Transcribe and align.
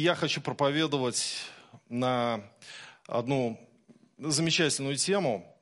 Я 0.00 0.14
хочу 0.14 0.40
проповедовать 0.40 1.42
на 1.90 2.40
одну 3.06 3.60
замечательную 4.16 4.96
тему. 4.96 5.54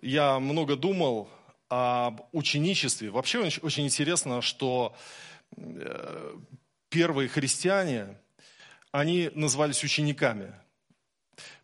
Я 0.00 0.38
много 0.38 0.76
думал 0.76 1.28
об 1.68 2.22
ученичестве. 2.32 3.10
Вообще 3.10 3.40
очень 3.40 3.84
интересно, 3.84 4.40
что 4.40 4.96
э, 5.58 6.36
первые 6.88 7.28
христиане, 7.28 8.16
они 8.92 9.30
назывались 9.34 9.84
учениками. 9.84 10.54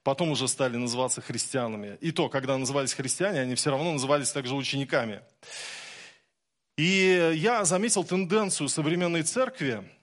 Потом 0.02 0.32
уже 0.32 0.48
стали 0.48 0.76
называться 0.76 1.22
христианами. 1.22 1.96
И 2.02 2.12
то, 2.12 2.28
когда 2.28 2.58
назывались 2.58 2.92
христиане, 2.92 3.40
они 3.40 3.54
все 3.54 3.70
равно 3.70 3.94
назывались 3.94 4.30
также 4.32 4.54
учениками. 4.54 5.22
И 6.76 7.32
я 7.36 7.64
заметил 7.64 8.04
тенденцию 8.04 8.68
современной 8.68 9.22
церкви– 9.22 9.82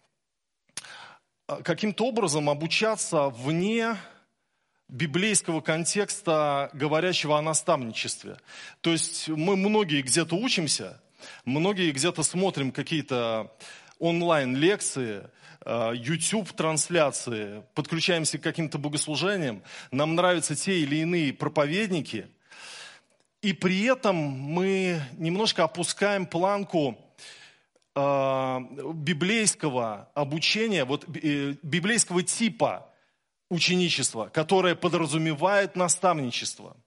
каким-то 1.63 2.05
образом 2.05 2.49
обучаться 2.49 3.29
вне 3.29 3.97
библейского 4.87 5.61
контекста, 5.61 6.69
говорящего 6.73 7.37
о 7.37 7.41
наставничестве. 7.41 8.37
То 8.81 8.91
есть 8.91 9.29
мы 9.29 9.55
многие 9.55 10.01
где-то 10.01 10.35
учимся, 10.35 11.01
многие 11.45 11.91
где-то 11.91 12.23
смотрим 12.23 12.71
какие-то 12.71 13.51
онлайн-лекции, 13.99 15.29
а, 15.63 15.91
YouTube-трансляции, 15.91 17.63
подключаемся 17.75 18.37
к 18.37 18.41
каким-то 18.41 18.77
богослужениям, 18.77 19.61
нам 19.91 20.15
нравятся 20.15 20.55
те 20.55 20.79
или 20.79 20.97
иные 20.97 21.33
проповедники, 21.33 22.27
и 23.41 23.53
при 23.53 23.83
этом 23.83 24.15
мы 24.15 25.01
немножко 25.17 25.63
опускаем 25.63 26.25
планку 26.25 26.97
а, 26.97 27.10
библейского 28.93 30.09
обучения, 30.13 30.85
вот 30.85 31.05
э, 31.17 31.55
библейского 31.61 32.23
типа 32.23 32.89
ученичества, 33.49 34.29
которое 34.33 34.75
подразумевает 34.75 35.75
наставничество. 35.75 36.77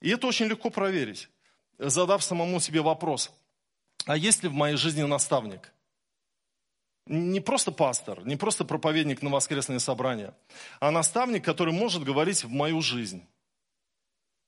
И 0.00 0.10
это 0.10 0.26
очень 0.26 0.46
легко 0.46 0.70
проверить, 0.70 1.28
задав 1.78 2.22
самому 2.22 2.60
себе 2.60 2.80
вопрос, 2.80 3.30
а 4.06 4.16
есть 4.16 4.42
ли 4.42 4.48
в 4.48 4.54
моей 4.54 4.76
жизни 4.76 5.02
наставник? 5.02 5.72
Не 7.06 7.40
просто 7.40 7.72
пастор, 7.72 8.24
не 8.24 8.36
просто 8.36 8.64
проповедник 8.64 9.22
на 9.22 9.30
воскресное 9.30 9.78
собрание, 9.78 10.32
а 10.78 10.90
наставник, 10.90 11.44
который 11.44 11.74
может 11.74 12.04
говорить 12.04 12.44
в 12.44 12.48
мою 12.48 12.80
жизнь. 12.80 13.26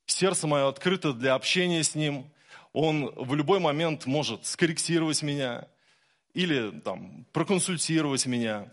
Сердце 0.07 0.47
мое 0.47 0.69
открыто 0.69 1.13
для 1.13 1.35
общения 1.35 1.83
с 1.83 1.95
ним– 1.95 2.31
он 2.73 3.13
в 3.17 3.35
любой 3.35 3.61
момент 3.61 4.07
может 4.07 4.47
скорректировать 4.47 5.23
меня 5.23 5.69
или 6.35 6.71
там, 6.81 7.27
проконсультировать 7.33 8.27
меня. 8.27 8.73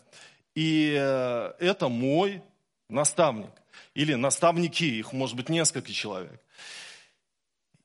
И 0.55 0.95
э, 0.97 1.53
это 1.59 1.89
мой 1.89 2.42
наставник. 2.88 3.52
Или 3.94 4.14
наставники, 4.14 4.83
их 4.83 5.14
может 5.14 5.36
быть 5.36 5.50
несколько 5.50 5.92
человек. 5.92 6.39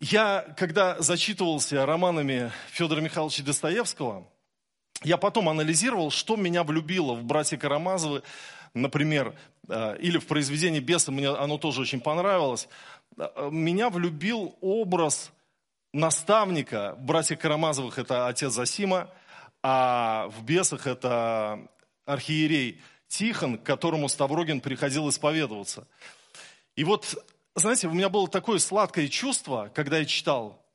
Я, 0.01 0.43
когда 0.57 1.01
зачитывался 1.01 1.87
романами 1.87 2.53
Федора 2.71 3.01
Михайловича 3.01 3.43
Достоевского, 3.43 4.27
я 5.03 5.17
потом 5.17 5.49
анализировал, 5.49 6.11
что 6.11 6.37
меня 6.37 6.63
влюбило 6.63 7.15
в 7.15 7.25
«Братья 7.25 7.57
Карамазовы», 7.57 8.23
например, 8.75 9.35
э, 9.69 9.97
или 9.99 10.19
в 10.19 10.27
произведении 10.27 10.81
«Беса», 10.81 11.11
мне 11.11 11.29
оно 11.29 11.59
тоже 11.59 11.81
очень 11.81 12.01
понравилось. 12.01 12.69
Э, 13.17 13.49
меня 13.51 13.91
влюбил 13.91 14.57
образ 14.61 15.33
наставника, 15.95 16.97
в 16.99 17.05
братьях 17.05 17.39
Карамазовых 17.39 17.99
это 17.99 18.27
отец 18.27 18.53
Засима, 18.53 19.11
а 19.63 20.29
в 20.29 20.45
бесах 20.45 20.87
это 20.87 21.67
архиерей 22.05 22.83
Тихон, 23.09 23.59
к 23.59 23.63
которому 23.63 24.09
Ставрогин 24.09 24.61
приходил 24.61 25.09
исповедоваться. 25.09 25.87
И 26.77 26.85
вот, 26.85 27.15
знаете, 27.55 27.87
у 27.87 27.93
меня 27.93 28.09
было 28.09 28.29
такое 28.29 28.59
сладкое 28.59 29.09
чувство, 29.09 29.71
когда 29.73 29.99
я 29.99 30.05
читал 30.05 30.67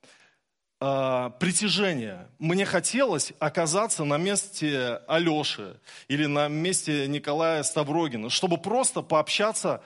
э, 0.79 1.31
притяжение. 1.39 2.29
Мне 2.39 2.65
хотелось 2.65 3.33
оказаться 3.39 4.05
на 4.05 4.17
месте 4.17 5.01
Алеши 5.07 5.79
или 6.07 6.25
на 6.25 6.47
месте 6.47 7.07
Николая 7.07 7.61
Ставрогина, 7.63 8.29
чтобы 8.29 8.57
просто 8.57 9.01
пообщаться 9.01 9.83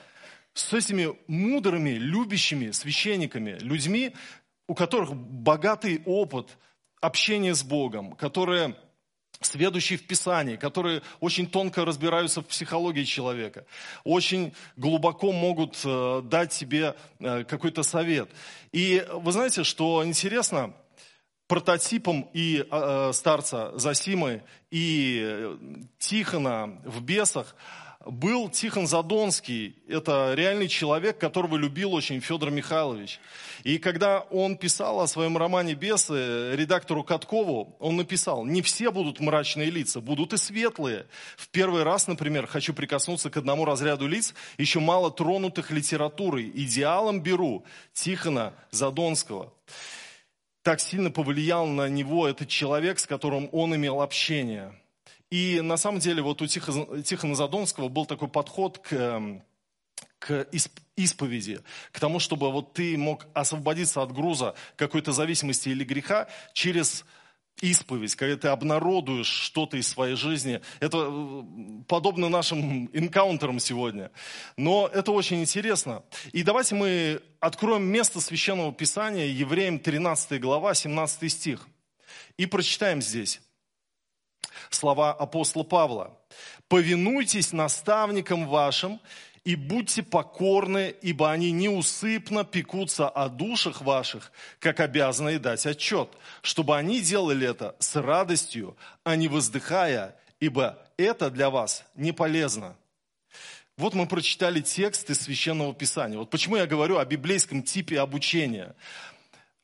с 0.53 0.71
этими 0.73 1.17
мудрыми, 1.25 1.91
любящими 1.91 2.69
священниками, 2.69 3.57
людьми, 3.59 4.13
у 4.73 4.75
которых 4.75 5.13
богатый 5.13 6.01
опыт 6.03 6.57
общения 6.99 7.53
с 7.53 7.63
Богом, 7.63 8.13
которые 8.13 8.75
сведущие 9.39 9.99
в 9.99 10.07
Писании, 10.07 10.55
которые 10.55 11.03
очень 11.19 11.45
тонко 11.45 11.85
разбираются 11.85 12.41
в 12.41 12.47
психологии 12.47 13.03
человека, 13.03 13.67
очень 14.03 14.51
глубоко 14.75 15.31
могут 15.31 15.79
э, 15.85 16.21
дать 16.23 16.53
тебе 16.53 16.95
э, 17.19 17.43
какой-то 17.43 17.83
совет. 17.83 18.31
И 18.71 19.05
вы 19.11 19.31
знаете, 19.31 19.63
что 19.63 20.03
интересно, 20.03 20.73
прототипом 21.47 22.27
и 22.33 22.65
э, 22.67 23.11
старца 23.13 23.77
Засимы, 23.77 24.41
и 24.71 25.55
Тихона 25.99 26.81
в 26.83 26.99
бесах– 26.99 27.55
был 28.05 28.49
Тихон 28.49 28.87
Задонский. 28.87 29.75
Это 29.87 30.33
реальный 30.35 30.67
человек, 30.67 31.17
которого 31.17 31.55
любил 31.55 31.93
очень 31.93 32.19
Федор 32.19 32.51
Михайлович. 32.51 33.19
И 33.63 33.77
когда 33.77 34.21
он 34.21 34.57
писал 34.57 34.99
о 35.01 35.07
своем 35.07 35.37
романе 35.37 35.73
«Бесы» 35.73 36.55
редактору 36.55 37.03
Каткову, 37.03 37.75
он 37.79 37.95
написал, 37.95 38.45
не 38.45 38.61
все 38.61 38.91
будут 38.91 39.19
мрачные 39.19 39.69
лица, 39.69 40.01
будут 40.01 40.33
и 40.33 40.37
светлые. 40.37 41.05
В 41.37 41.47
первый 41.49 41.83
раз, 41.83 42.07
например, 42.07 42.47
хочу 42.47 42.73
прикоснуться 42.73 43.29
к 43.29 43.37
одному 43.37 43.65
разряду 43.65 44.07
лиц, 44.07 44.33
еще 44.57 44.79
мало 44.79 45.11
тронутых 45.11 45.71
литературой. 45.71 46.51
Идеалом 46.53 47.21
беру 47.21 47.63
Тихона 47.93 48.53
Задонского. 48.71 49.53
Так 50.61 50.79
сильно 50.79 51.11
повлиял 51.11 51.65
на 51.67 51.89
него 51.89 52.27
этот 52.27 52.47
человек, 52.47 52.99
с 52.99 53.05
которым 53.05 53.49
он 53.51 53.75
имел 53.75 54.01
общение– 54.01 54.73
и 55.33 55.61
на 55.61 55.77
самом 55.77 55.99
деле 55.99 56.21
вот 56.21 56.43
у 56.43 56.45
Тихона 56.45 57.33
Задонского 57.33 57.87
был 57.87 58.05
такой 58.05 58.27
подход 58.27 58.77
к, 58.77 58.93
эм, 58.93 59.41
к 60.19 60.47
исповеди, 60.95 61.61
к 61.91 61.99
тому, 61.99 62.19
чтобы 62.19 62.51
вот 62.51 62.73
ты 62.73 62.95
мог 62.99 63.25
освободиться 63.33 64.03
от 64.03 64.13
груза 64.13 64.53
какой-то 64.75 65.11
зависимости 65.11 65.69
или 65.69 65.83
греха 65.83 66.27
через 66.53 67.03
исповедь, 67.61 68.15
когда 68.15 68.37
ты 68.37 68.47
обнародуешь 68.49 69.25
что-то 69.25 69.75
из 69.75 69.87
своей 69.87 70.15
жизни. 70.15 70.61
Это 70.79 71.07
э, 71.09 71.43
подобно 71.87 72.29
нашим 72.29 72.85
энкаунтерам 72.93 73.57
сегодня. 73.57 74.11
Но 74.55 74.87
это 74.87 75.11
очень 75.11 75.41
интересно. 75.41 76.03
И 76.31 76.43
давайте 76.43 76.75
мы 76.75 77.23
откроем 77.39 77.85
место 77.85 78.21
Священного 78.21 78.71
Писания, 78.71 79.25
Евреям 79.25 79.79
13 79.79 80.39
глава, 80.39 80.75
17 80.75 81.31
стих. 81.31 81.67
И 82.37 82.45
прочитаем 82.45 83.01
здесь 83.01 83.41
слова 84.69 85.11
апостола 85.11 85.63
Павла. 85.63 86.17
«Повинуйтесь 86.67 87.53
наставникам 87.53 88.47
вашим 88.47 88.99
и 89.43 89.55
будьте 89.55 90.03
покорны, 90.03 90.95
ибо 91.01 91.31
они 91.31 91.51
неусыпно 91.51 92.45
пекутся 92.45 93.09
о 93.09 93.29
душах 93.29 93.81
ваших, 93.81 94.31
как 94.59 94.79
обязаны 94.79 95.37
дать 95.37 95.65
отчет, 95.65 96.09
чтобы 96.41 96.77
они 96.77 97.01
делали 97.01 97.47
это 97.47 97.75
с 97.79 97.95
радостью, 97.95 98.77
а 99.03 99.15
не 99.15 99.27
воздыхая, 99.27 100.15
ибо 100.39 100.79
это 100.97 101.29
для 101.29 101.49
вас 101.49 101.83
не 101.95 102.11
полезно». 102.11 102.75
Вот 103.75 103.95
мы 103.95 104.05
прочитали 104.05 104.61
текст 104.61 105.09
из 105.09 105.21
Священного 105.21 105.73
Писания. 105.73 106.19
Вот 106.19 106.29
почему 106.29 106.57
я 106.57 106.67
говорю 106.67 106.99
о 106.99 107.05
библейском 107.05 107.63
типе 107.63 107.99
обучения 107.99 108.75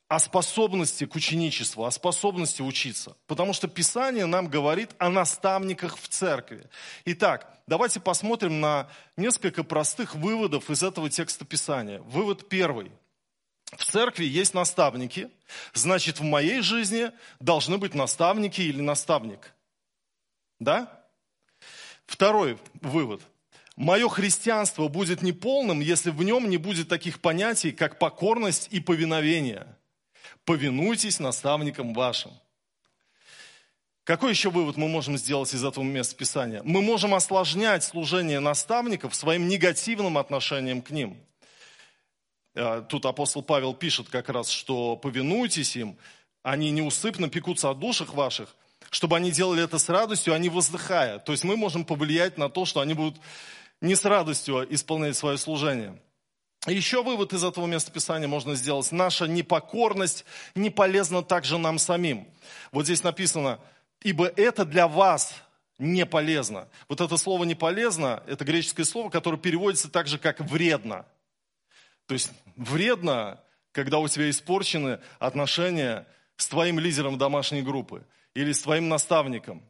о 0.10 0.18
способности 0.18 1.06
к 1.06 1.16
ученичеству, 1.16 1.86
о 1.86 1.92
способности 1.92 2.64
учиться. 2.64 3.16
Потому 3.28 3.54
что 3.54 3.68
Писание 3.68 4.26
нам 4.26 4.48
говорит 4.48 4.90
о 4.98 5.08
наставниках 5.08 5.98
в 5.98 6.08
церкви. 6.08 6.68
Итак, 7.06 7.56
давайте 7.68 8.00
посмотрим 8.00 8.60
на 8.60 8.90
несколько 9.18 9.64
простых 9.64 10.16
выводов 10.16 10.72
из 10.72 10.82
этого 10.82 11.12
текста 11.12 11.46
Писания. 11.46 12.00
Вывод 12.00 12.50
первый. 12.50 12.92
В 13.78 13.86
церкви 13.86 14.26
есть 14.26 14.56
наставники, 14.56 15.30
значит, 15.76 16.20
в 16.20 16.24
моей 16.24 16.62
жизни 16.62 17.12
должны 17.40 17.78
быть 17.78 17.94
наставники 17.94 18.62
или 18.62 18.82
наставник. 18.82 19.54
Да? 20.60 21.04
Второй 22.08 22.58
вывод. 22.82 23.22
Мое 23.76 24.10
христианство 24.10 24.88
будет 24.88 25.22
неполным, 25.22 25.82
если 25.82 26.10
в 26.10 26.24
нем 26.24 26.50
не 26.50 26.58
будет 26.58 26.90
таких 26.90 27.22
понятий, 27.22 27.72
как 27.72 28.00
покорность 28.00 28.70
и 28.72 28.80
повиновение– 28.80 29.68
повинуйтесь 30.46 31.20
наставникам 31.20 31.94
вашим. 31.94 32.32
Какой 34.04 34.32
еще 34.32 34.50
вывод 34.50 34.76
мы 34.76 34.88
можем 34.88 35.18
сделать 35.18 35.54
из 35.54 35.64
этого 35.64 35.84
места 35.84 36.16
Писания? 36.16 36.62
Мы 36.64 36.82
можем 36.82 37.14
осложнять 37.14 37.84
служение 37.84 38.40
наставников 38.40 39.14
своим 39.14 39.48
негативным 39.48 40.18
отношением 40.18 40.82
к 40.82 40.90
ним. 40.90 41.16
А, 42.56 42.82
тут 42.82 43.06
апостол 43.06 43.44
Павел 43.44 43.76
пишет 43.76 44.10
как 44.10 44.30
раз, 44.30 44.50
что 44.50 44.96
повинуйтесь 44.96 45.76
им, 45.76 45.96
они 46.42 46.72
неусыпно 46.72 47.30
пекутся 47.30 47.70
о 47.70 47.76
душах 47.76 48.14
ваших. 48.16 48.56
чтобы 48.92 49.18
они 49.18 49.30
делали 49.30 49.64
это 49.64 49.78
с 49.78 49.88
радостью, 49.90 50.34
а 50.34 50.40
не 50.40 50.50
воздыхая. 50.50 51.20
То 51.20 51.32
есть 51.32 51.44
мы 51.44 51.56
можем 51.56 51.86
повлиять 51.86 52.40
на 52.40 52.50
то, 52.50 52.66
что 52.66 52.80
они 52.80 52.96
будут 52.96 53.22
не 53.82 53.94
с 53.94 54.04
радостью 54.04 54.66
исполнять 54.74 55.16
свое 55.16 55.38
служение. 55.38 56.02
Еще 56.68 57.04
вывод 57.04 57.32
из 57.34 57.44
этого 57.44 57.66
места 57.68 57.92
Писания 57.92 58.28
можно 58.28 58.54
сделать. 58.56 58.92
Наша 58.92 59.28
непокорность 59.28 60.26
не 60.56 60.70
полезна 60.70 61.24
также 61.24 61.58
нам 61.58 61.80
самим. 61.80 62.28
Вот 62.72 62.86
здесь 62.86 63.04
написано, 63.04 63.60
ибо 64.02 64.26
это 64.28 64.66
для 64.66 64.88
вас 64.88 65.34
не 65.78 66.06
полезно. 66.06 66.68
Вот 66.90 67.00
это 67.00 67.16
слово 67.16 67.46
не 67.46 67.56
полезно, 67.56 68.22
это 68.28 68.44
греческое 68.44 68.86
слово, 68.86 69.10
которое 69.10 69.38
переводится 69.38 69.90
так 69.90 70.08
же, 70.08 70.20
как 70.20 70.42
вредно. 70.42 71.06
То 72.06 72.14
есть 72.14 72.32
вредно, 72.58 73.42
когда 73.72 74.00
у 74.00 74.08
тебя 74.10 74.30
испорчены 74.30 75.00
отношения 75.20 76.06
с 76.36 76.48
твоим 76.48 76.78
лидером 76.78 77.18
домашней 77.18 77.62
группы 77.62 78.06
или 78.34 78.52
с 78.52 78.62
твоим 78.62 78.90
наставником. 78.90 79.64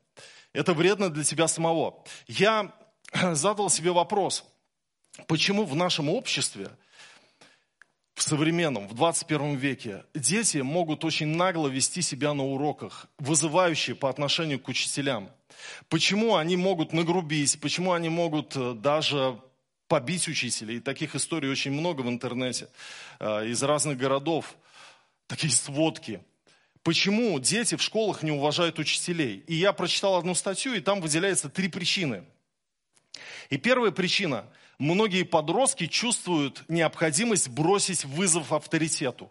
Это 0.54 0.74
вредно 0.74 1.12
для 1.12 1.24
тебя 1.24 1.48
самого. 1.48 2.04
Я 2.28 2.74
задал 3.34 3.70
себе 3.70 3.92
вопрос, 3.92 4.44
почему 5.28 5.66
в 5.66 5.76
нашем 5.76 6.10
обществе, 6.10 6.70
в 8.14 8.22
современном, 8.22 8.88
в 8.88 8.94
21 8.96 9.56
веке, 9.56 10.04
дети 10.14 10.58
могут 10.58 11.06
очень 11.06 11.28
нагло 11.28 11.68
вести 11.68 12.02
себя 12.02 12.34
на 12.34 12.44
уроках, 12.44 13.08
вызывающие 13.18 13.96
по 13.96 14.10
отношению 14.10 14.60
к 14.60 14.68
учителям. 14.68 15.30
Почему 15.88 16.36
они 16.36 16.58
могут 16.58 16.94
нагрубить, 16.94 17.60
почему 17.62 17.94
они 17.94 18.10
могут 18.10 18.56
э, 18.56 18.74
даже 18.74 19.40
побить 19.90 20.28
учителей. 20.28 20.78
И 20.78 20.80
таких 20.80 21.16
историй 21.16 21.50
очень 21.50 21.72
много 21.72 22.02
в 22.02 22.08
интернете, 22.08 22.70
э, 23.20 23.48
из 23.48 23.62
разных 23.64 23.98
городов, 23.98 24.56
такие 25.28 25.52
сводки. 25.52 26.22
Почему 26.84 27.38
дети 27.40 27.76
в 27.76 27.82
школах 27.82 28.24
не 28.24 28.32
уважают 28.32 28.80
учителей? 28.80 29.44
И 29.48 29.56
я 29.56 29.74
прочитал 29.74 30.16
одну 30.16 30.36
статью, 30.36 30.76
и 30.76 30.80
там 30.80 31.02
выделяется 31.02 31.50
три 31.50 31.68
причины. 31.68 32.24
И 33.50 33.58
первая 33.58 33.92
причина. 33.92 34.46
Многие 34.80 35.24
подростки 35.24 35.88
чувствуют 35.88 36.64
необходимость 36.70 37.50
бросить 37.50 38.06
вызов 38.06 38.54
авторитету. 38.54 39.30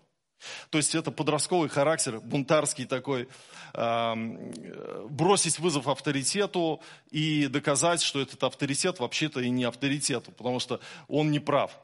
То 0.70 0.78
есть 0.78 0.94
это 0.94 1.10
подростковый 1.10 1.68
характер, 1.68 2.20
бунтарский 2.20 2.84
такой, 2.84 3.28
бросить 3.72 5.58
вызов 5.58 5.88
авторитету 5.88 6.80
и 7.10 7.48
доказать, 7.48 8.02
что 8.02 8.20
этот 8.20 8.44
авторитет 8.44 9.00
вообще-то 9.00 9.40
и 9.40 9.50
не 9.50 9.64
авторитет, 9.64 10.26
потому 10.36 10.60
что 10.60 10.80
он 11.08 11.32
не 11.32 11.40
прав. 11.40 11.76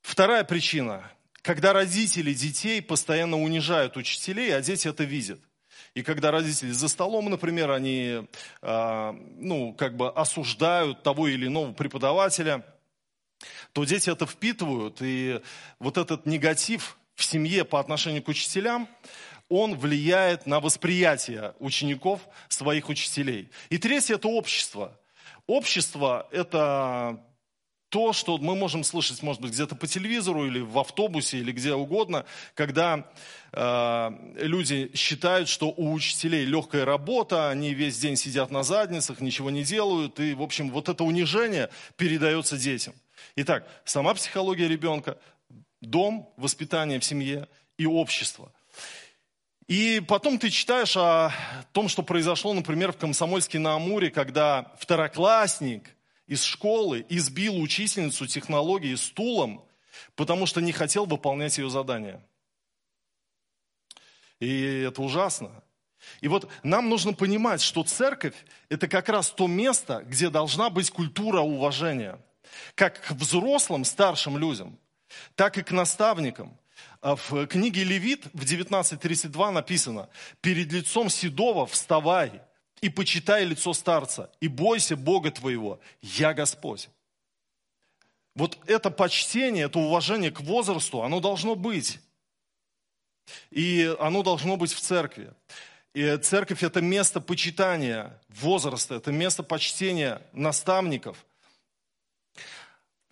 Вторая 0.00 0.42
причина, 0.42 1.12
когда 1.42 1.72
родители 1.72 2.32
детей 2.32 2.82
постоянно 2.82 3.40
унижают 3.40 3.96
учителей, 3.96 4.56
а 4.56 4.60
дети 4.62 4.88
это 4.88 5.04
видят. 5.04 5.40
И 5.94 6.02
когда 6.02 6.30
родители 6.30 6.70
за 6.70 6.88
столом, 6.88 7.30
например, 7.30 7.70
они 7.70 8.28
э, 8.62 9.12
ну, 9.38 9.74
как 9.74 9.96
бы 9.96 10.10
осуждают 10.10 11.02
того 11.02 11.28
или 11.28 11.46
иного 11.46 11.72
преподавателя, 11.72 12.64
то 13.72 13.84
дети 13.84 14.10
это 14.10 14.26
впитывают, 14.26 14.98
и 15.00 15.40
вот 15.78 15.96
этот 15.98 16.26
негатив 16.26 16.98
в 17.14 17.24
семье 17.24 17.64
по 17.64 17.80
отношению 17.80 18.22
к 18.22 18.28
учителям, 18.28 18.88
он 19.48 19.76
влияет 19.76 20.46
на 20.46 20.60
восприятие 20.60 21.54
учеников 21.58 22.20
своих 22.48 22.88
учителей. 22.88 23.50
И 23.68 23.78
третье– 23.78 24.14
это 24.16 24.28
общество. 24.28 24.96
Общество– 25.46 26.28
это 26.30 27.20
то, 27.90 28.12
что 28.12 28.38
мы 28.38 28.54
можем 28.54 28.84
слышать, 28.84 29.22
может 29.22 29.42
быть, 29.42 29.50
где-то 29.50 29.74
по 29.74 29.86
телевизору 29.86 30.46
или 30.46 30.60
в 30.60 30.78
автобусе 30.78 31.38
или 31.38 31.50
где 31.50 31.74
угодно, 31.74 32.24
когда 32.54 33.10
э, 33.52 34.10
люди 34.36 34.92
считают, 34.94 35.48
что 35.48 35.66
у 35.68 35.92
учителей 35.92 36.44
легкая 36.44 36.84
работа, 36.84 37.50
они 37.50 37.74
весь 37.74 37.98
день 37.98 38.16
сидят 38.16 38.52
на 38.52 38.62
задницах, 38.62 39.20
ничего 39.20 39.50
не 39.50 39.64
делают, 39.64 40.20
и, 40.20 40.34
в 40.34 40.42
общем, 40.42 40.70
вот 40.70 40.88
это 40.88 41.02
унижение 41.02 41.68
передается 41.96 42.56
детям. 42.56 42.94
Итак, 43.34 43.66
сама 43.84 44.14
психология 44.14 44.68
ребенка, 44.68 45.18
дом, 45.80 46.32
воспитание 46.36 47.00
в 47.00 47.04
семье 47.04 47.48
и 47.76 47.86
общество. 47.86 48.52
И 49.66 50.00
потом 50.06 50.38
ты 50.38 50.50
читаешь 50.50 50.96
о 50.96 51.32
том, 51.72 51.88
что 51.88 52.02
произошло, 52.02 52.52
например, 52.54 52.92
в 52.92 52.98
Комсомольске 52.98 53.58
на 53.58 53.74
Амуре, 53.74 54.10
когда 54.10 54.72
второклассник 54.78 55.90
из 56.30 56.44
школы 56.44 57.04
избил 57.08 57.60
учительницу 57.60 58.24
технологии 58.26 58.94
стулом, 58.94 59.64
потому 60.14 60.46
что 60.46 60.60
не 60.60 60.70
хотел 60.70 61.04
выполнять 61.04 61.58
ее 61.58 61.68
задание. 61.68 62.24
И 64.38 64.84
это 64.86 65.02
ужасно. 65.02 65.50
И 66.20 66.28
вот 66.28 66.48
нам 66.62 66.88
нужно 66.88 67.14
понимать, 67.14 67.60
что 67.60 67.82
церковь– 67.82 68.36
это 68.68 68.86
как 68.86 69.08
раз 69.08 69.30
то 69.30 69.48
место, 69.48 70.04
где 70.06 70.30
должна 70.30 70.70
быть 70.70 70.90
культура 70.90 71.40
уважения. 71.40 72.18
Как 72.76 73.00
к 73.00 73.10
взрослым, 73.10 73.84
старшим 73.84 74.38
людям– 74.38 74.78
так 75.34 75.58
и 75.58 75.62
к 75.62 75.72
наставникам. 75.72 76.56
А 77.00 77.16
в 77.16 77.46
книге 77.48 77.82
Левит 77.82 78.26
в 78.32 78.44
19.32 78.44 79.50
написано, 79.50 80.08
«Перед 80.40 80.72
лицом 80.72 81.10
Седова 81.10 81.66
вставай 81.66 82.40
и 82.80 82.88
почитай 82.88 83.44
лицо 83.44 83.72
старца, 83.72 84.30
и 84.40 84.48
бойся 84.48 84.96
Бога 84.96 85.30
твоего, 85.30 85.80
я 86.00 86.34
Господь». 86.34 86.88
Вот 88.36 88.58
это 88.66 88.90
почтение, 88.90 89.64
это 89.64 89.80
уважение 89.80 90.30
к 90.30 90.40
возрасту, 90.40 91.02
оно 91.02 91.20
должно 91.20 91.56
быть. 91.56 91.98
И 93.50 93.94
оно 93.98 94.22
должно 94.22 94.56
быть 94.56 94.72
в 94.72 94.80
церкви. 94.80 95.32
И 95.94 96.16
церковь– 96.18 96.62
это 96.64 96.80
место 96.80 97.20
почитания 97.20 98.20
возраста, 98.28 98.94
это 98.94 99.10
место 99.10 99.42
почтения 99.42 100.22
наставников– 100.32 101.26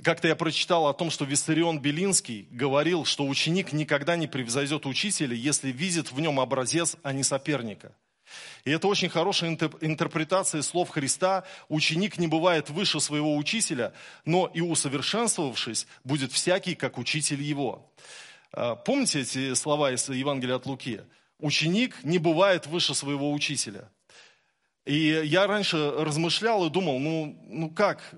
как-то 0.03 0.29
я 0.29 0.37
прочитал 0.37 0.87
о 0.87 0.94
том, 0.94 1.11
что 1.11 1.25
Виссарион 1.25 1.81
Белинский 1.81 2.47
говорил, 2.53 3.05
что 3.05 3.26
ученик 3.26 3.73
никогда 3.73 4.14
не 4.14 4.29
превзойдет 4.29 4.87
учителя, 4.87 5.35
если 5.35 5.73
видит 5.73 6.12
в 6.12 6.21
нем 6.21 6.38
образец, 6.38 6.97
а 7.03 7.12
не 7.12 7.25
соперника. 7.25 7.93
И 8.65 8.71
это 8.71 8.89
очень 8.89 9.09
хорошая 9.09 9.51
интерпретация 9.81 10.63
слов 10.63 10.91
Христа. 10.91 11.45
Ученик 11.69 12.19
не 12.19 12.27
бывает 12.27 12.71
выше 12.71 13.01
своего 13.01 13.37
учителя, 13.37 13.93
но 14.25 14.51
и 14.53 14.61
усовершенствовавшись, 14.61 15.87
будет 16.05 16.33
всякий, 16.33 16.75
как 16.75 16.99
учитель 16.99 17.43
его. 17.43 17.91
А, 18.53 18.75
помните 18.77 19.21
эти 19.21 19.55
слова 19.55 19.93
из 19.93 20.09
Евангелия 20.09 20.57
от 20.57 20.67
Луки? 20.67 21.01
Ученик 21.39 22.03
не 22.03 22.19
бывает 22.19 22.67
выше 22.67 22.95
своего 22.95 23.33
учителя. 23.33 23.91
И 24.85 25.21
я 25.25 25.47
раньше 25.47 25.91
размышлял 25.91 26.67
и 26.67 26.71
думал, 26.71 26.99
ну, 26.99 27.39
ну 27.47 27.71
как, 27.71 28.15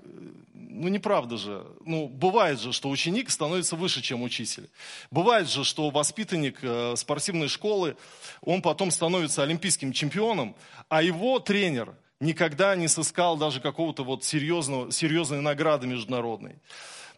ну 0.71 0.87
неправда 0.87 1.37
же. 1.37 1.65
Ну, 1.85 2.07
бывает 2.07 2.59
же, 2.59 2.71
что 2.71 2.89
ученик 2.89 3.29
становится 3.29 3.75
выше, 3.75 4.01
чем 4.01 4.21
учитель. 4.21 4.69
Бывает 5.11 5.49
же, 5.49 5.63
что 5.63 5.89
воспитанник 5.89 6.59
э, 6.61 6.95
спортивной 6.95 7.49
школы, 7.49 7.97
он 8.41 8.61
потом 8.61 8.89
становится 8.89 9.43
олимпийским 9.43 9.91
чемпионом, 9.91 10.55
а 10.87 11.03
его 11.03 11.39
тренер 11.39 11.95
никогда 12.19 12.75
не 12.75 12.87
сыскал 12.87 13.35
даже 13.37 13.59
какого-то 13.59 14.03
вот 14.03 14.23
серьезного, 14.23 14.91
серьезной 14.91 15.41
награды 15.41 15.87
международной. 15.87 16.55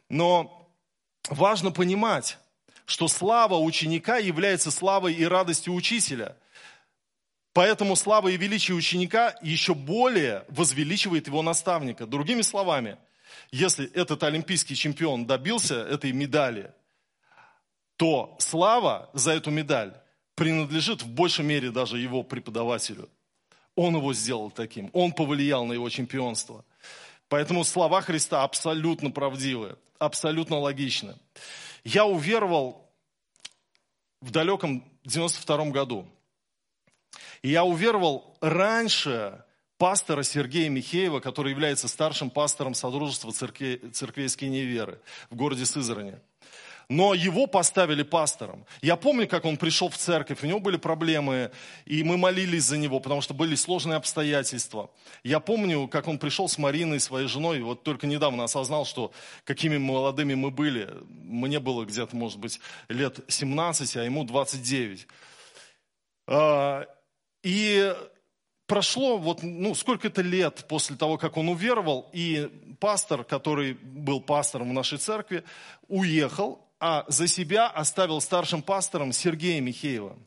Но 0.10 0.68
важно 1.30 1.72
понимать, 1.72 2.40
что 2.86 3.08
слава 3.08 3.56
ученика 3.56 4.18
является 4.18 4.72
славой 4.72 5.14
и 5.14 5.26
радостью 5.26 5.74
учителя. 5.74 6.36
Поэтому 7.54 7.96
слава 7.96 8.30
и 8.30 8.38
величие 8.38 8.76
ученика 8.76 9.36
еще 9.44 9.76
более 9.76 10.44
возвеличивает 10.50 11.28
его 11.28 11.44
наставника. 11.44 12.08
Другими 12.08 12.42
словами– 12.42 12.98
если 13.52 13.92
этот 13.94 14.24
олимпийский 14.24 14.76
чемпион 14.76 15.26
добился 15.26 15.76
этой 15.76 16.12
медали, 16.12 16.74
то 17.98 18.36
слава 18.40 19.10
за 19.14 19.32
эту 19.32 19.52
медаль 19.52 19.94
принадлежит 20.36 21.04
в 21.04 21.08
большей 21.08 21.46
мере 21.46 21.72
даже 21.72 22.00
его 22.00 22.24
преподавателю. 22.24 23.10
Он 23.76 23.96
его 23.96 24.14
сделал 24.14 24.52
таким, 24.52 24.90
он 24.94 25.12
повлиял 25.12 25.66
на 25.66 25.74
его 25.74 25.90
чемпионство. 25.90 26.64
Поэтому 27.30 27.64
слова 27.64 28.02
Христа 28.02 28.44
абсолютно 28.44 29.10
правдивы, 29.10 29.78
абсолютно 29.98 30.58
логичны. 30.60 31.16
Я 31.84 32.06
уверовал 32.06 32.92
в 34.22 34.32
далеком 34.32 34.84
92 35.06 35.66
году. 35.72 36.08
И 37.42 37.50
я 37.50 37.64
уверовал 37.64 38.38
раньше, 38.40 39.44
пастора 39.78 40.24
Сергея 40.24 40.70
Михеева, 40.70 41.20
который 41.20 41.52
является 41.52 41.88
старшим 41.88 42.30
пастором 42.30 42.74
Содружества 42.74 43.32
церквей, 43.32 43.78
церквей 43.92 44.30
Скинии 44.30 44.64
Веры 44.64 45.00
в 45.30 45.36
городе 45.36 45.66
Сызрани. 45.66 46.20
Но 46.90 47.14
его 47.14 47.48
поставили 47.48 48.04
пастором. 48.04 48.66
Я 48.82 48.96
помню, 48.96 49.28
как 49.28 49.46
он 49.46 49.58
пришел 49.58 49.90
в 49.90 49.98
церковь, 49.98 50.44
у 50.44 50.48
него 50.48 50.60
были 50.60 50.78
проблемы, 50.78 51.52
и 51.86 52.04
мы 52.04 52.18
молились 52.18 52.66
за 52.66 52.78
него, 52.78 53.00
потому 53.00 53.22
что 53.22 53.34
были 53.34 53.56
сложные 53.56 53.96
обстоятельства. 53.96 54.92
Я 55.24 55.40
помню, 55.40 55.88
как 55.88 56.08
он 56.08 56.20
пришел 56.20 56.50
с 56.50 56.58
Мариной, 56.58 57.00
своей 57.00 57.28
женой, 57.28 57.62
вот 57.62 57.84
только 57.84 58.06
недавно 58.06 58.44
осознал, 58.44 58.86
что 58.86 59.12
какими 59.44 59.78
молодыми 59.78 60.34
мы 60.34 60.52
были. 60.52 60.90
Мне 61.10 61.60
было 61.60 61.86
где-то, 61.86 62.16
может 62.16 62.40
быть, 62.40 62.60
лет 62.90 63.20
17, 63.28 63.96
а 63.98 64.04
ему 64.04 64.24
29. 64.26 65.08
А, 66.28 66.86
и 67.44 67.96
прошло 68.68 69.18
вот, 69.18 69.44
ну, 69.44 69.76
сколько-то 69.76 70.22
лет 70.22 70.66
после 70.68 70.96
того, 70.96 71.18
как 71.18 71.38
он 71.38 71.50
уверовал, 71.50 72.10
и 72.14 72.50
пастор, 72.80 73.24
который 73.24 73.74
был 73.74 74.22
пастором 74.22 74.70
в 74.70 74.74
нашей 74.74 74.98
церкви, 74.98 75.44
уехал, 75.88 76.60
а 76.80 77.06
за 77.08 77.28
себя 77.28 77.68
оставил 77.68 78.20
старшим 78.22 78.62
пастором 78.62 79.12
Сергея 79.12 79.62
Михеева. 79.62 80.18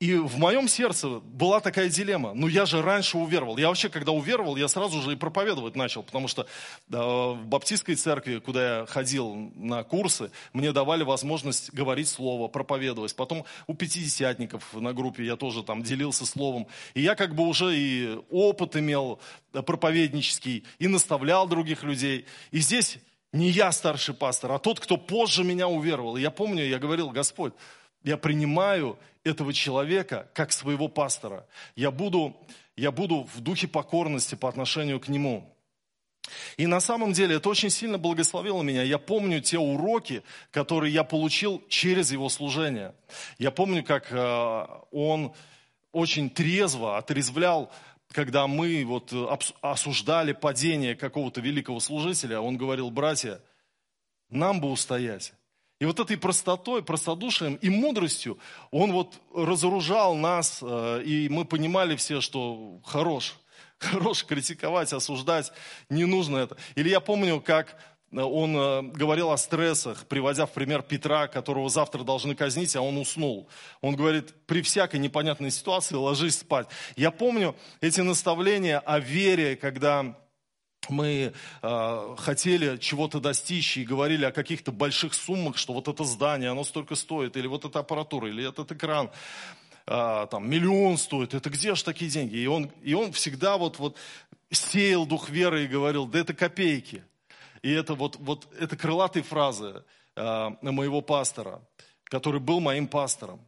И 0.00 0.14
в 0.14 0.38
моем 0.38 0.66
сердце 0.66 1.20
была 1.20 1.60
такая 1.60 1.90
дилемма. 1.90 2.32
Ну, 2.32 2.48
я 2.48 2.64
же 2.64 2.80
раньше 2.80 3.18
уверовал. 3.18 3.58
Я 3.58 3.68
вообще, 3.68 3.90
когда 3.90 4.12
уверовал, 4.12 4.56
я 4.56 4.66
сразу 4.66 5.02
же 5.02 5.12
и 5.12 5.16
проповедовать 5.16 5.76
начал. 5.76 6.02
Потому 6.02 6.26
что 6.26 6.46
да, 6.88 7.06
в 7.06 7.44
баптистской 7.44 7.96
церкви, 7.96 8.38
куда 8.38 8.78
я 8.78 8.86
ходил 8.86 9.52
на 9.54 9.84
курсы, 9.84 10.30
мне 10.54 10.72
давали 10.72 11.02
возможность 11.02 11.74
говорить 11.74 12.08
слово, 12.08 12.48
проповедовать. 12.48 13.14
Потом 13.14 13.44
у 13.66 13.74
пятидесятников 13.74 14.72
на 14.72 14.94
группе 14.94 15.22
я 15.22 15.36
тоже 15.36 15.62
там 15.62 15.82
делился 15.82 16.24
словом. 16.24 16.66
И 16.94 17.02
я 17.02 17.14
как 17.14 17.34
бы 17.34 17.46
уже 17.46 17.76
и 17.76 18.18
опыт 18.30 18.76
имел 18.76 19.20
проповеднический, 19.52 20.64
и 20.78 20.88
наставлял 20.88 21.46
других 21.46 21.82
людей. 21.82 22.24
И 22.52 22.60
здесь 22.60 22.96
не 23.34 23.50
я 23.50 23.70
старший 23.70 24.14
пастор, 24.14 24.52
а 24.52 24.58
тот, 24.58 24.80
кто 24.80 24.96
позже 24.96 25.44
меня 25.44 25.68
уверовал. 25.68 26.16
И 26.16 26.22
я 26.22 26.30
помню, 26.30 26.64
я 26.64 26.78
говорил, 26.78 27.10
Господь, 27.10 27.52
я 28.02 28.16
принимаю 28.16 28.98
этого 29.24 29.52
человека 29.52 30.28
как 30.34 30.52
своего 30.52 30.88
пастора. 30.88 31.46
Я 31.76 31.90
буду, 31.90 32.36
я 32.76 32.90
буду 32.90 33.28
в 33.34 33.40
духе 33.40 33.68
покорности 33.68 34.34
по 34.34 34.48
отношению 34.48 35.00
к 35.00 35.08
нему. 35.08 35.54
И 36.56 36.66
на 36.66 36.80
самом 36.80 37.12
деле 37.12 37.36
это 37.36 37.48
очень 37.48 37.70
сильно 37.70 37.98
благословило 37.98 38.62
меня. 38.62 38.82
Я 38.82 38.98
помню 38.98 39.40
те 39.40 39.58
уроки, 39.58 40.22
которые 40.50 40.92
я 40.92 41.04
получил 41.04 41.62
через 41.68 42.12
его 42.12 42.28
служение. 42.28 42.94
Я 43.38 43.50
помню, 43.50 43.82
как 43.82 44.12
э, 44.12 44.66
он 44.92 45.32
очень 45.92 46.30
трезво 46.30 46.98
отрезвлял, 46.98 47.72
когда 48.12 48.46
мы 48.46 48.84
вот 48.84 49.12
осуждали 49.60 50.32
падение 50.32 50.94
какого-то 50.94 51.40
великого 51.40 51.80
служителя. 51.80 52.40
Он 52.40 52.56
говорил, 52.56 52.90
братья, 52.90 53.40
нам 54.28 54.60
бы 54.60 54.70
устоять. 54.70 55.32
И 55.80 55.86
вот 55.86 55.98
этой 55.98 56.18
простотой, 56.18 56.82
простодушием 56.82 57.54
и 57.54 57.70
мудростью 57.70 58.38
он 58.70 58.92
вот 58.92 59.14
разоружал 59.34 60.14
нас, 60.14 60.58
э, 60.62 61.02
и 61.04 61.28
мы 61.30 61.46
понимали 61.46 61.96
все, 61.96 62.20
что 62.20 62.80
хорош, 62.84 63.34
хорош 63.78 64.24
критиковать, 64.24 64.92
осуждать, 64.92 65.50
не 65.88 66.04
нужно 66.04 66.36
это. 66.36 66.58
Или 66.74 66.90
я 66.90 67.00
помню, 67.00 67.40
как 67.40 67.78
он 68.12 68.56
э, 68.56 68.82
говорил 68.82 69.30
о 69.30 69.38
стрессах, 69.38 70.06
приводя 70.06 70.44
в 70.44 70.52
пример 70.52 70.82
Петра, 70.82 71.28
которого 71.28 71.70
завтра 71.70 72.02
должны 72.02 72.34
казнить, 72.34 72.76
а 72.76 72.82
он 72.82 72.98
уснул. 72.98 73.48
Он 73.80 73.96
говорит, 73.96 74.34
при 74.46 74.60
всякой 74.60 75.00
непонятной 75.00 75.50
ситуации 75.50 75.94
ложись 75.94 76.40
спать. 76.40 76.66
Я 76.94 77.10
помню 77.10 77.56
эти 77.80 78.02
наставления 78.02 78.80
о 78.80 78.98
вере, 78.98 79.56
когда 79.56 80.14
мы 80.90 81.32
э, 81.62 82.16
хотели 82.18 82.76
чего-то 82.78 83.20
достичь 83.20 83.76
и 83.76 83.84
говорили 83.84 84.24
о 84.24 84.32
каких-то 84.32 84.72
больших 84.72 85.14
суммах, 85.14 85.56
что 85.56 85.72
вот 85.72 85.88
это 85.88 86.04
здание, 86.04 86.50
оно 86.50 86.64
столько 86.64 86.94
стоит, 86.94 87.36
или 87.36 87.46
вот 87.46 87.64
эта 87.64 87.80
аппаратура, 87.80 88.28
или 88.28 88.48
этот 88.48 88.72
экран, 88.72 89.10
э, 89.86 90.26
там, 90.30 90.48
миллион 90.48 90.98
стоит, 90.98 91.34
это 91.34 91.50
где 91.50 91.74
же 91.74 91.84
такие 91.84 92.10
деньги? 92.10 92.36
И 92.36 92.46
он, 92.46 92.70
и 92.82 92.94
он 92.94 93.12
всегда 93.12 93.56
вот, 93.56 93.78
вот 93.78 93.96
сеял 94.50 95.06
дух 95.06 95.30
веры 95.30 95.64
и 95.64 95.68
говорил, 95.68 96.06
да 96.06 96.20
это 96.20 96.34
копейки. 96.34 97.04
И 97.62 97.70
это 97.70 97.94
вот, 97.94 98.16
вот 98.16 98.48
это 98.58 98.76
крылатые 98.76 99.22
фразы 99.22 99.84
э, 100.16 100.50
моего 100.62 101.00
пастора, 101.00 101.60
который 102.04 102.40
был 102.40 102.60
моим 102.60 102.88
пастором. 102.88 103.40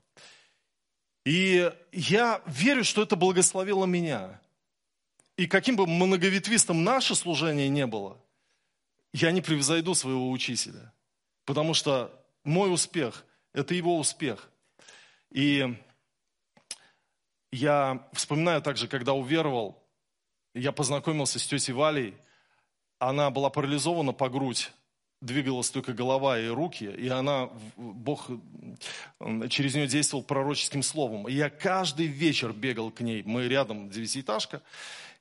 И 1.25 1.71
я 1.93 2.43
верю, 2.47 2.85
что 2.85 3.03
это 3.03 3.17
благословило 3.17 3.87
меня. 3.87 4.41
И 5.37 5.47
каким 5.47 5.77
бы 5.77 5.87
многоветвистым 5.87 6.85
наше 6.85 7.15
служение 7.15 7.69
не 7.69 7.87
было, 7.87 8.19
я 9.13 9.31
не 9.31 9.41
превзойду 9.41 9.95
своего 9.95 10.31
учителя. 10.31 10.93
Потому 11.45 11.75
что 11.75 12.13
мой 12.45 12.73
успех– 12.73 13.25
это 13.53 13.75
его 13.75 13.99
успех. 13.99 14.51
И 15.31 15.77
я 17.51 18.07
вспоминаю 18.13 18.63
также, 18.63 18.89
когда 18.89 19.13
уверовал, 19.13 19.83
я 20.55 20.73
познакомился 20.73 21.39
с 21.39 21.47
тетей 21.47 21.73
Валей. 21.73 22.15
Она 22.99 23.31
была 23.31 23.51
парализована 23.51 24.13
по 24.13 24.29
грудь, 24.29 24.71
двигалась 25.21 25.71
только 25.71 25.93
голова 25.93 26.39
и 26.39 26.49
руки, 26.49 26.85
и 26.85 27.09
она, 27.09 27.51
Бог 27.77 28.29
через 29.49 29.75
нее 29.75 29.87
действовал 29.87 30.23
пророческим 30.23 30.83
словом. 30.83 31.29
И 31.29 31.33
я 31.33 31.51
каждый 31.51 32.07
вечер 32.07 32.53
бегал 32.53 32.91
к 32.91 33.01
ней, 33.01 33.23
мы 33.25 33.49
рядом, 33.49 33.91
девятиэтажка, 33.91 34.63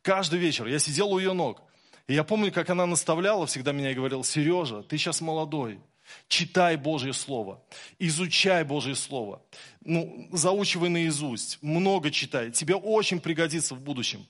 Каждый 0.02 0.40
вечер. 0.40 0.68
Я 0.68 0.80
сидел 0.80 1.12
у 1.12 1.20
ее 1.20 1.34
ног. 1.34 1.62
И 2.08 2.14
я 2.14 2.24
помню, 2.24 2.52
как 2.52 2.70
она 2.70 2.86
наставляла 2.86 3.46
всегда 3.46 3.72
меня 3.72 3.92
и 3.92 3.96
говорила, 3.96 4.24
Сережа, 4.24 4.82
ты 4.82 4.98
сейчас 4.98 5.22
молодой, 5.22 5.80
читай 6.28 6.76
Божье 6.76 7.14
Слово, 7.14 7.64
изучай 8.00 8.64
Божье 8.64 8.96
Слово, 8.96 9.42
ну, 9.86 10.28
заучивай 10.32 10.90
наизусть, 10.90 11.60
много 11.62 12.12
читай, 12.12 12.52
тебе 12.52 12.76
очень 12.76 13.20
пригодится 13.20 13.76
в 13.76 13.82
будущем. 13.82 14.28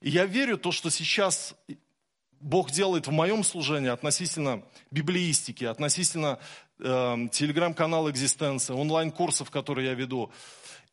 И 0.00 0.10
я 0.10 0.24
верю 0.24 0.56
то, 0.56 0.72
что 0.72 0.90
сейчас 0.90 1.54
Бог 2.40 2.70
делает 2.70 3.06
в 3.06 3.12
моем 3.12 3.44
служении 3.44 3.90
относительно 3.90 4.62
библеистики, 4.90 5.64
относительно 5.64 6.38
э, 6.78 7.28
телеграм-канала 7.30 8.10
«Экзистенция», 8.10 8.76
онлайн-курсов, 8.76 9.50
которые 9.50 9.88
я 9.88 9.94
веду. 9.94 10.32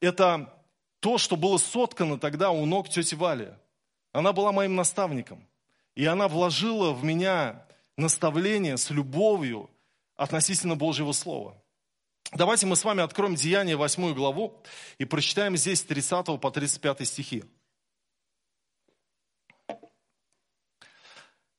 Это 0.02 0.54
то, 1.00 1.18
что 1.18 1.38
было 1.38 1.58
соткано 1.58 2.20
тогда 2.20 2.52
у 2.52 2.66
ног 2.66 2.90
тети 2.90 3.16
Вали– 3.16 3.54
она 4.12 4.34
была 4.34 4.52
моим 4.52 4.76
наставником. 4.76 5.48
И 5.96 6.06
она 6.06 6.28
вложила 6.28 6.94
в 6.94 7.04
меня 7.04 7.66
наставление 7.98 8.78
с 8.78 8.90
любовью 8.90 9.70
относительно 10.16 10.76
Божьего 10.76 11.12
Слова. 11.12 11.56
Давайте 12.34 12.66
мы 12.66 12.76
с 12.76 12.84
вами 12.84 13.04
откроем 13.04 13.36
Деяние 13.36 13.78
8 13.78 14.14
главу 14.14 14.62
и 14.98 15.06
прочитаем 15.06 15.56
здесь 15.56 15.80
с 15.80 15.84
30 15.84 16.40
по 16.40 16.52
35 16.52 17.08
стихи. 17.08 17.44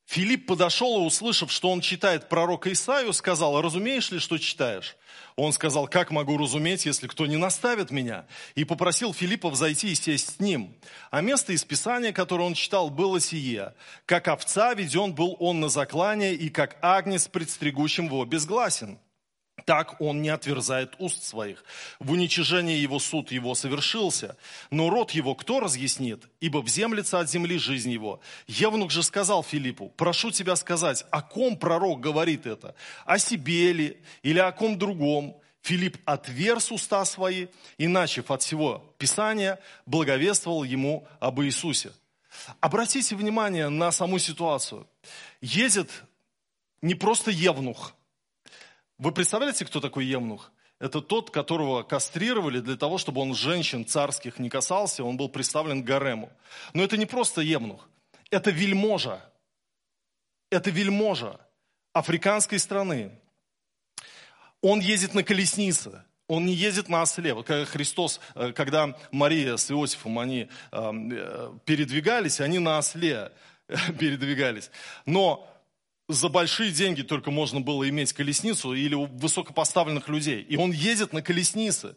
Филипп 0.09 0.47
подошел 0.47 1.03
и, 1.03 1.07
услышав, 1.07 1.53
что 1.53 1.71
он 1.71 1.83
читает 1.83 2.31
пророка 2.31 2.73
Исаию, 2.73 3.13
сказал, 3.13 3.61
разумеешь 3.61 4.11
ли, 4.11 4.19
что 4.19 4.39
читаешь? 4.39 4.97
Он 5.37 5.53
сказал, 5.53 5.87
как 5.87 6.11
могу 6.11 6.39
разуметь, 6.39 6.87
если 6.87 7.07
кто 7.07 7.27
не 7.27 7.37
наставит 7.37 7.91
меня? 7.91 8.25
И 8.55 8.65
попросил 8.65 9.13
Филиппа 9.13 9.51
взойти 9.51 9.93
и 9.93 9.95
сесть 9.95 10.37
с 10.37 10.41
ним. 10.41 10.75
А 11.11 11.21
место 11.21 11.53
из 11.53 11.63
Писания, 11.63 12.13
которое 12.13 12.45
он 12.45 12.55
читал, 12.55 12.89
было 12.89 13.21
сие. 13.21 13.75
Как 14.07 14.29
овца 14.29 14.73
веден 14.73 15.15
был 15.15 15.37
он 15.41 15.61
на 15.61 15.69
заклание, 15.69 16.35
и 16.35 16.49
как 16.49 16.79
агнец 16.81 17.29
пред 17.29 17.51
стригущим 17.51 18.07
его 18.07 18.25
безгласен 18.25 18.99
так 19.69 20.01
он 20.01 20.23
не 20.23 20.31
отверзает 20.31 20.95
уст 20.99 21.23
своих. 21.23 21.63
В 21.99 22.13
уничижении 22.13 22.79
его 22.79 22.99
суд 22.99 23.31
его 23.31 23.55
совершился, 23.55 24.39
но 24.71 24.89
род 24.89 25.11
его 25.11 25.35
кто 25.35 25.61
разъяснит? 25.61 26.25
Ибо 26.41 26.63
вземлется 26.63 27.21
от 27.21 27.29
земли 27.29 27.59
жизнь 27.59 27.91
его. 27.91 28.23
Евнух 28.47 28.91
же 28.91 29.03
сказал 29.03 29.45
Филиппу, 29.45 29.93
прошу 29.95 30.31
тебя 30.31 30.57
сказать, 30.57 31.05
о 31.11 31.21
ком 31.21 31.59
пророк 31.59 32.01
говорит 32.01 32.47
это? 32.47 32.75
О 33.05 33.19
себе 33.19 33.75
ли 33.75 33.99
или 34.23 34.39
о 34.39 34.53
ком 34.53 34.79
другом? 34.79 35.37
Филипп 35.61 35.99
отверз 36.07 36.73
уста 36.73 37.05
свои 37.05 37.49
и, 37.77 37.89
начав 37.89 38.31
от 38.31 38.41
всего 38.41 38.95
Писания, 38.97 39.59
благовествовал 39.85 40.65
ему 40.65 41.07
об 41.21 41.43
Иисусе. 41.43 41.93
Обратите 42.61 43.15
внимание 43.15 43.69
на 43.69 43.93
саму 43.93 44.19
ситуацию. 44.19 44.87
Едет 45.43 45.91
не 46.81 46.95
просто 46.95 47.31
Евнух– 47.31 47.93
вы 48.99 49.13
представляете, 49.13 49.65
кто 49.65 49.81
такой 49.81 50.07
Емнух? 50.07 50.51
Это 50.81 51.01
тот, 51.01 51.31
которого 51.31 51.83
кастрировали 51.83 52.61
для 52.61 52.77
того, 52.77 52.99
чтобы 52.99 53.21
он 53.21 53.35
женщин 53.35 53.85
царских 53.85 54.39
не 54.39 54.49
касался, 54.49 55.03
он 55.03 55.17
был 55.17 55.29
представлен 55.29 55.83
гарему. 55.83 56.31
Но 56.73 56.85
это 56.85 56.97
не 56.97 57.07
просто 57.07 57.41
Емнух, 57.41 57.89
это 58.31 58.51
вельможа. 58.51 59.25
Это 60.51 60.71
вельможа 60.71 61.39
африканской 61.93 62.59
страны. 62.59 63.13
Он 64.61 64.81
ездит 64.81 65.15
на 65.15 65.23
колеснице, 65.23 66.03
он 66.27 66.47
не 66.47 66.55
ездит 66.55 66.89
на 66.89 67.03
осле. 67.03 67.35
Вот 67.35 67.47
когда 67.47 67.65
Христос, 67.65 68.21
э, 68.35 68.53
когда 68.53 68.97
Мария 69.11 69.57
с 69.57 69.71
Иосифом, 69.71 70.19
они 70.19 70.49
э, 70.73 71.53
передвигались, 71.65 72.41
они 72.41 72.59
на 72.59 72.79
осле 72.79 73.33
передвигались. 73.99 74.71
Но 75.07 75.49
за 76.09 76.29
большие 76.29 76.73
деньги 76.73 77.03
только 77.03 77.31
можно 77.31 77.61
было 77.61 77.89
иметь 77.89 78.13
колесницу 78.13 78.73
или 78.73 78.95
у 78.95 79.05
высокопоставленных 79.07 80.09
людей. 80.09 80.43
И 80.43 80.57
он 80.57 80.73
ездит 80.73 81.13
на 81.13 81.23
колеснице. 81.23 81.97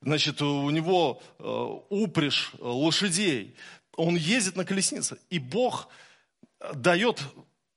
Значит, 0.00 0.40
у 0.40 0.70
него 0.70 1.22
э, 1.38 1.44
упряжь 1.90 2.52
э, 2.54 2.58
лошадей. 2.62 3.54
Он 3.96 4.16
ездит 4.16 4.56
на 4.56 4.64
колеснице. 4.64 5.18
И 5.28 5.38
Бог 5.38 5.88
дает 6.74 7.20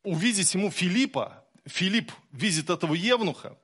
увидеть 0.03 0.53
ему 0.53 0.71
Филиппа. 0.71 1.43
Филипп 1.65 2.11
видит 2.31 2.69
этого 2.69 2.93
евнуха. 2.93 3.57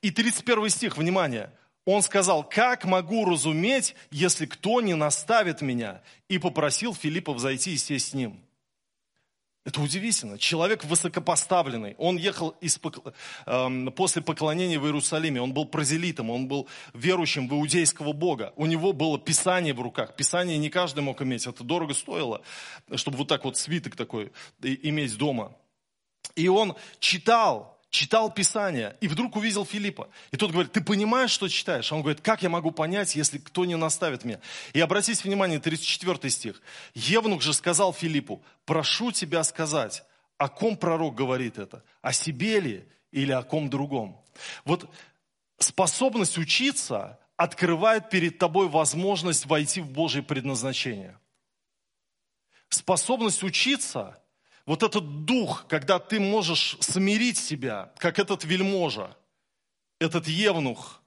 И 0.00 0.10
31 0.10 0.70
стих, 0.70 0.96
внимание. 0.96 1.52
Он 1.84 2.02
сказал, 2.02 2.44
как 2.44 2.84
могу 2.84 3.24
разуметь, 3.24 3.94
если 4.10 4.46
кто 4.46 4.80
не 4.80 4.94
наставит 4.94 5.62
меня? 5.62 6.02
И 6.28 6.38
попросил 6.38 6.94
Филиппа 6.94 7.32
взойти 7.32 7.72
и 7.72 7.78
сесть 7.78 8.10
с 8.10 8.14
ним. 8.14 8.38
Это 9.64 9.80
удивительно. 9.82 10.38
Человек 10.38 10.84
высокопоставленный. 10.84 11.94
Он 11.98 12.16
ехал 12.16 12.50
из, 12.60 12.80
э, 13.46 13.86
после 13.94 14.22
поклонения 14.22 14.78
в 14.78 14.86
Иерусалиме. 14.86 15.42
Он 15.42 15.52
был 15.52 15.66
прозелитом, 15.66 16.30
он 16.30 16.48
был 16.48 16.68
верующим 16.94 17.48
в 17.48 17.52
иудейского 17.52 18.12
Бога. 18.12 18.52
У 18.56 18.66
него 18.66 18.92
было 18.92 19.18
Писание 19.18 19.74
в 19.74 19.80
руках. 19.80 20.16
Писание 20.16 20.56
не 20.58 20.70
каждый 20.70 21.00
мог 21.00 21.20
иметь. 21.20 21.46
Это 21.46 21.64
дорого 21.64 21.92
стоило, 21.92 22.40
чтобы 22.94 23.18
вот 23.18 23.28
так 23.28 23.44
вот 23.44 23.56
свиток 23.56 23.96
такой 23.96 24.32
иметь 24.62 25.16
дома. 25.18 25.54
И 26.34 26.48
он 26.48 26.74
читал 27.00 27.77
читал 27.90 28.30
Писание, 28.32 28.96
и 29.00 29.08
вдруг 29.08 29.36
увидел 29.36 29.64
Филиппа. 29.64 30.08
И 30.30 30.36
тот 30.36 30.50
говорит, 30.50 30.72
ты 30.72 30.82
понимаешь, 30.82 31.30
что 31.30 31.48
читаешь? 31.48 31.90
А 31.90 31.94
он 31.94 32.02
говорит, 32.02 32.20
как 32.20 32.42
я 32.42 32.48
могу 32.48 32.70
понять, 32.70 33.16
если 33.16 33.38
кто 33.38 33.64
не 33.64 33.76
наставит 33.76 34.24
меня? 34.24 34.40
И 34.74 34.80
обратите 34.80 35.22
внимание, 35.24 35.58
34 35.58 36.30
стих. 36.30 36.62
Евнух 36.94 37.40
же 37.40 37.54
сказал 37.54 37.92
Филиппу, 37.92 38.42
прошу 38.66 39.10
тебя 39.10 39.42
сказать, 39.42 40.04
о 40.36 40.48
ком 40.48 40.76
пророк 40.76 41.14
говорит 41.14 41.58
это? 41.58 41.82
О 42.02 42.12
себе 42.12 42.60
ли 42.60 42.88
или 43.10 43.32
о 43.32 43.42
ком 43.42 43.70
другом? 43.70 44.22
Вот 44.64 44.88
способность 45.58 46.38
учиться 46.38 47.18
открывает 47.36 48.10
перед 48.10 48.38
тобой 48.38 48.68
возможность 48.68 49.46
войти 49.46 49.80
в 49.80 49.90
Божье 49.90 50.22
предназначение. 50.22 51.18
Способность 52.68 53.42
учиться 53.42 54.20
вот 54.68 54.82
этот 54.82 55.24
дух, 55.24 55.64
когда 55.66 55.98
ты 55.98 56.20
можешь 56.20 56.76
смирить 56.80 57.38
себя, 57.38 57.90
как 57.96 58.18
этот 58.18 58.44
вельможа, 58.44 59.16
этот 59.98 60.28
евнух, 60.28 61.00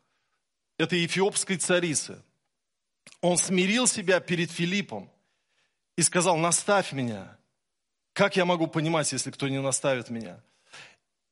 этой 0.80 1.06
эфиопской 1.06 1.58
царицы. 1.58 2.24
Он 3.22 3.38
смирил 3.38 3.86
себя 3.86 4.20
перед 4.20 4.50
Филиппом 4.50 5.12
и 5.96 6.02
сказал, 6.02 6.38
наставь 6.38 6.92
меня. 6.92 7.38
Как 8.14 8.36
я 8.36 8.46
могу 8.46 8.66
понимать, 8.66 9.12
если 9.12 9.30
кто 9.30 9.48
не 9.48 9.62
наставит 9.62 10.10
меня? 10.10 10.42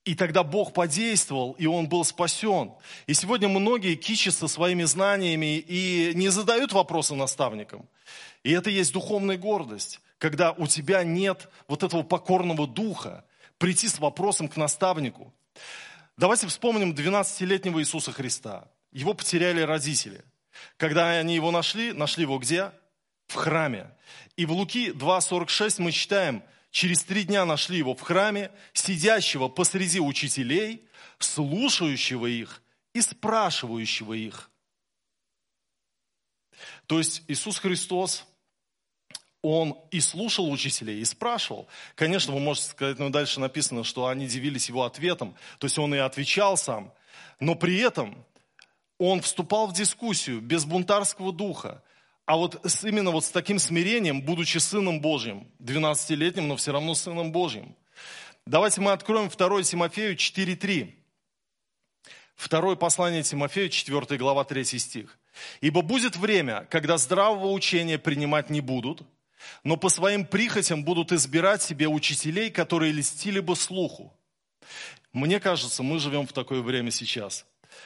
И 0.05 0.13
тогда 0.13 0.43
Бог 0.43 0.71
подействовал, 0.71 1.53
и 1.53 1.65
он 1.65 1.89
был 1.89 2.05
спасен. 2.05 2.73
И 3.07 3.15
сегодня 3.15 3.47
многие 3.47 3.95
кичатся 3.95 4.47
своими 4.47 4.83
знаниями 4.83 5.57
и 5.57 6.11
не 6.13 6.29
задают 6.29 6.73
вопросы 6.73 7.15
наставникам. 7.15 7.89
И 8.43 8.51
это 8.51 8.69
есть 8.69 8.93
духовная 8.93 9.37
гордость 9.39 9.99
когда 10.19 10.51
у 10.51 10.67
тебя 10.67 11.03
нет 11.03 11.49
вот 11.67 11.81
этого 11.81 12.03
покорного 12.03 12.67
духа, 12.67 13.25
прийти 13.57 13.87
с 13.87 13.99
вопросом 13.99 14.47
к 14.47 14.57
наставнику. 14.57 15.33
Давайте 16.17 16.45
вспомним 16.47 16.91
12-летнего 16.91 17.79
Иисуса 17.81 18.11
Христа. 18.11 18.67
Его 18.91 19.13
потеряли 19.13 19.61
родители. 19.61 20.23
Когда 20.77 21.09
они 21.11 21.35
его 21.35 21.51
нашли, 21.51 21.93
нашли 21.93 22.23
его 22.23 22.37
где? 22.37 22.71
В 23.27 23.35
храме. 23.35 23.89
И 24.35 24.45
в 24.45 24.51
Луки 24.51 24.89
2.46 24.89 25.81
мы 25.81 25.91
читаем, 25.91 26.43
через 26.69 27.03
три 27.03 27.23
дня 27.23 27.45
нашли 27.45 27.77
его 27.77 27.95
в 27.95 28.01
храме, 28.01 28.51
сидящего 28.73 29.47
посреди 29.47 29.99
учителей, 29.99 30.85
слушающего 31.19 32.25
их 32.25 32.61
и 32.93 33.01
спрашивающего 33.01 34.13
их. 34.13 34.49
То 36.87 36.97
есть 36.97 37.23
Иисус 37.27 37.59
Христос 37.59 38.25
он 39.41 39.77
и 39.91 39.99
слушал 39.99 40.51
учителей, 40.51 40.99
и 40.99 41.05
спрашивал. 41.05 41.67
Конечно, 41.95 42.33
вы 42.33 42.39
можете 42.39 42.67
сказать, 42.67 42.99
но 42.99 43.09
дальше 43.09 43.39
написано, 43.39 43.83
что 43.83 44.07
они 44.07 44.27
дивились 44.27 44.69
его 44.69 44.83
ответом, 44.83 45.35
то 45.59 45.65
есть 45.65 45.77
он 45.77 45.93
и 45.95 45.97
отвечал 45.97 46.57
сам. 46.57 46.91
Но 47.39 47.55
при 47.55 47.77
этом 47.79 48.25
он 48.97 49.21
вступал 49.21 49.67
в 49.67 49.73
дискуссию 49.73 50.41
без 50.41 50.65
бунтарского 50.65 51.31
духа, 51.31 51.81
а 52.25 52.35
вот 52.35 52.59
с, 52.63 52.83
именно 52.83 53.11
вот 53.11 53.25
с 53.25 53.31
таким 53.31 53.57
смирением, 53.57 54.21
будучи 54.21 54.57
сыном 54.57 55.01
Божьим, 55.01 55.47
12-летним, 55.59 56.47
но 56.47 56.57
все 56.57 56.71
равно 56.71 56.93
сыном 56.93 57.31
Божьим. 57.31 57.75
Давайте 58.45 58.81
мы 58.81 58.91
откроем 58.91 59.29
2 59.29 59.63
Тимофею 59.63 60.15
4.3. 60.15 60.93
Второе 62.35 62.75
послание 62.75 63.23
Тимофею, 63.23 63.69
4 63.69 64.17
глава, 64.17 64.43
3 64.43 64.63
стих. 64.63 65.17
«Ибо 65.61 65.81
будет 65.81 66.17
время, 66.17 66.67
когда 66.69 66.97
здравого 66.97 67.51
учения 67.51 67.97
принимать 67.97 68.49
не 68.49 68.61
будут, 68.61 69.03
но 69.63 69.77
по 69.77 69.89
своим 69.89 70.25
прихотям 70.25 70.83
будут 70.83 71.11
избирать 71.11 71.61
себе 71.61 71.87
учителей, 71.87 72.49
которые 72.49 72.91
листили 72.91 73.39
бы 73.39 73.55
слуху. 73.55 74.13
Мне 75.13 75.39
кажется, 75.39 75.83
мы 75.83 75.99
живем 75.99 76.27
в 76.27 76.33
такое 76.33 76.61
время 76.61 76.91
сейчас. 76.91 77.45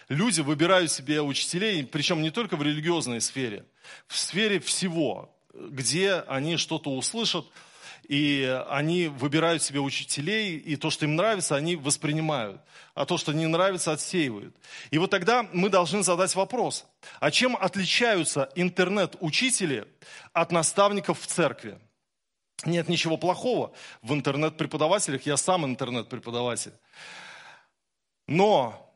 Люди 0.09 0.41
выбирают 0.41 0.91
себе 0.91 1.21
учителей, 1.21 1.85
причем 1.85 2.21
не 2.21 2.31
только 2.31 2.55
в 2.55 2.63
религиозной 2.63 3.21
сфере, 3.21 3.65
в 4.07 4.17
сфере 4.17 4.59
всего, 4.59 5.33
где 5.53 6.15
они 6.27 6.57
что-то 6.57 6.89
услышат, 6.91 7.45
и 8.07 8.63
они 8.69 9.07
выбирают 9.07 9.63
себе 9.63 9.79
учителей, 9.79 10.57
и 10.57 10.75
то, 10.75 10.89
что 10.89 11.05
им 11.05 11.15
нравится, 11.15 11.55
они 11.55 11.75
воспринимают, 11.75 12.61
а 12.93 13.05
то, 13.05 13.17
что 13.17 13.33
не 13.33 13.47
нравится, 13.47 13.91
отсеивают. 13.91 14.55
И 14.91 14.97
вот 14.97 15.09
тогда 15.09 15.47
мы 15.53 15.69
должны 15.69 16.03
задать 16.03 16.35
вопрос, 16.35 16.85
а 17.19 17.31
чем 17.31 17.55
отличаются 17.55 18.49
интернет-учители 18.55 19.87
от 20.33 20.51
наставников 20.51 21.21
в 21.21 21.27
церкви? 21.27 21.79
Нет 22.65 22.89
ничего 22.89 23.17
плохого 23.17 23.73
в 24.01 24.13
интернет-преподавателях, 24.13 25.25
я 25.25 25.37
сам 25.37 25.65
интернет-преподаватель. 25.65 26.73
Но 28.27 28.93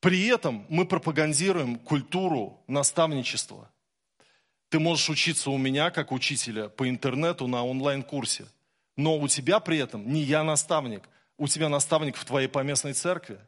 при 0.00 0.26
этом 0.26 0.66
мы 0.68 0.86
пропагандируем 0.86 1.76
культуру 1.76 2.62
наставничества– 2.66 3.70
ты 4.68 4.78
можешь 4.78 5.08
учиться 5.08 5.50
у 5.50 5.58
меня, 5.58 5.90
как 5.90 6.12
учителя, 6.12 6.68
по 6.68 6.88
интернету 6.88 7.46
на 7.46 7.64
онлайн-курсе. 7.64 8.46
Но 8.96 9.16
у 9.18 9.28
тебя 9.28 9.60
при 9.60 9.78
этом 9.78 10.12
не 10.12 10.22
я 10.22 10.44
наставник, 10.44 11.08
у 11.38 11.48
тебя 11.48 11.68
наставник 11.68 12.16
в 12.16 12.24
твоей 12.24 12.48
поместной 12.48 12.92
церкви. 12.92 13.38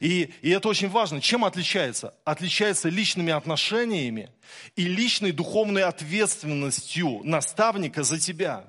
И, 0.00 0.32
и 0.40 0.50
это 0.50 0.68
очень 0.68 0.88
важно. 0.88 1.20
Чем 1.20 1.44
отличается? 1.44 2.14
Отличается 2.24 2.88
личными 2.88 3.32
отношениями 3.32 4.30
и 4.76 4.84
личной 4.84 5.32
духовной 5.32 5.82
ответственностью 5.82 7.20
наставника 7.22 8.02
за 8.02 8.18
тебя. 8.18 8.64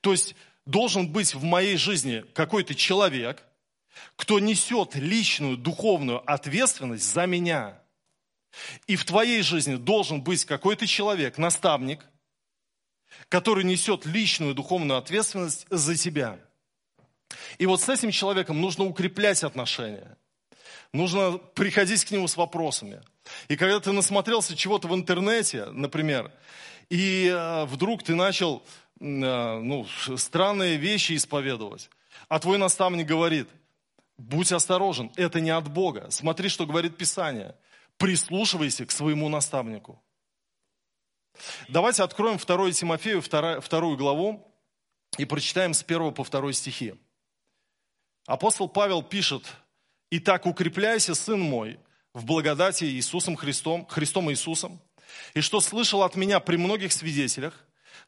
То 0.00 0.12
есть 0.12 0.34
должен 0.66 1.08
быть 1.08 1.34
в 1.34 1.42
моей 1.42 1.76
жизни 1.76 2.24
какой-то 2.34 2.74
человек, 2.74 3.42
кто 4.16 4.38
несет 4.40 4.94
личную 4.94 5.56
духовную 5.56 6.22
ответственность 6.30 7.10
за 7.10 7.26
меня– 7.26 7.78
и 8.86 8.96
в 8.96 9.04
твоей 9.04 9.42
жизни 9.42 9.76
должен 9.76 10.22
быть 10.22 10.44
какой-то 10.44 10.86
человек, 10.86 11.38
наставник, 11.38 12.04
который 13.28 13.64
несет 13.64 14.06
личную 14.06 14.54
духовную 14.54 14.98
ответственность 14.98 15.66
за 15.70 15.96
тебя. 15.96 16.38
И 17.58 17.66
вот 17.66 17.80
с 17.80 17.88
этим 17.88 18.10
человеком 18.10 18.60
нужно 18.60 18.84
укреплять 18.84 19.42
отношения. 19.42 20.16
Нужно 20.92 21.38
приходить 21.38 22.04
к 22.04 22.10
нему 22.10 22.28
с 22.28 22.36
вопросами. 22.36 23.00
И 23.48 23.56
когда 23.56 23.80
ты 23.80 23.92
насмотрелся 23.92 24.54
чего-то 24.56 24.88
в 24.88 24.94
интернете, 24.94 25.66
например, 25.66 26.30
и 26.90 27.28
э, 27.28 27.64
вдруг 27.64 28.02
ты 28.02 28.14
начал 28.14 28.62
э, 29.00 29.04
ну, 29.04 29.86
странные 30.16 30.76
вещи 30.76 31.16
исповедовать, 31.16 31.88
а 32.28 32.38
твой 32.38 32.58
наставник 32.58 33.06
говорит, 33.06 33.48
будь 34.18 34.52
осторожен, 34.52 35.10
это 35.16 35.40
не 35.40 35.50
от 35.50 35.68
Бога. 35.68 36.08
Смотри, 36.10 36.50
что 36.50 36.66
говорит 36.66 36.98
Писание 36.98 37.54
прислушивайся 38.02 38.84
к 38.84 38.90
своему 38.90 39.28
наставнику. 39.28 40.02
Давайте 41.68 42.02
откроем 42.02 42.36
2 42.36 42.72
Тимофею, 42.72 43.22
вторую 43.22 43.96
главу, 43.96 44.44
и 45.18 45.24
прочитаем 45.24 45.72
с 45.72 45.84
1 45.84 46.12
по 46.12 46.24
2 46.24 46.52
стихи. 46.52 46.94
Апостол 48.26 48.68
Павел 48.68 49.04
пишет, 49.04 49.44
«Итак, 50.10 50.46
укрепляйся, 50.46 51.14
сын 51.14 51.40
мой, 51.40 51.78
в 52.12 52.24
благодати 52.24 52.82
Иисусом 52.82 53.36
Христом, 53.36 53.86
Христом 53.86 54.32
Иисусом, 54.32 54.80
и 55.34 55.40
что 55.40 55.60
слышал 55.60 56.02
от 56.02 56.16
меня 56.16 56.40
при 56.40 56.56
многих 56.56 56.92
свидетелях, 56.92 57.54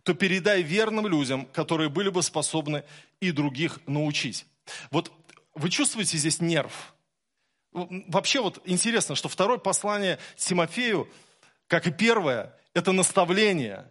то 0.03 0.13
передай 0.13 0.63
верным 0.63 1.07
людям, 1.07 1.47
которые 1.47 1.89
были 1.89 2.09
бы 2.09 2.25
способны 2.25 2.83
и 3.21 3.31
других 3.31 3.79
научить». 3.87 4.45
Вот 4.91 5.13
вы 5.55 5.71
чувствуете 5.71 6.19
здесь 6.19 6.41
нерв? 6.41 6.95
Вообще 7.75 8.41
вот 8.41 8.61
интересно, 8.65 9.17
что 9.17 9.29
второе 9.29 9.59
послание 9.59 10.19
Тимофею, 10.37 11.09
как 11.67 11.87
и 11.89 11.91
первое, 11.91 12.55
это 12.73 12.93
наставление. 12.93 13.91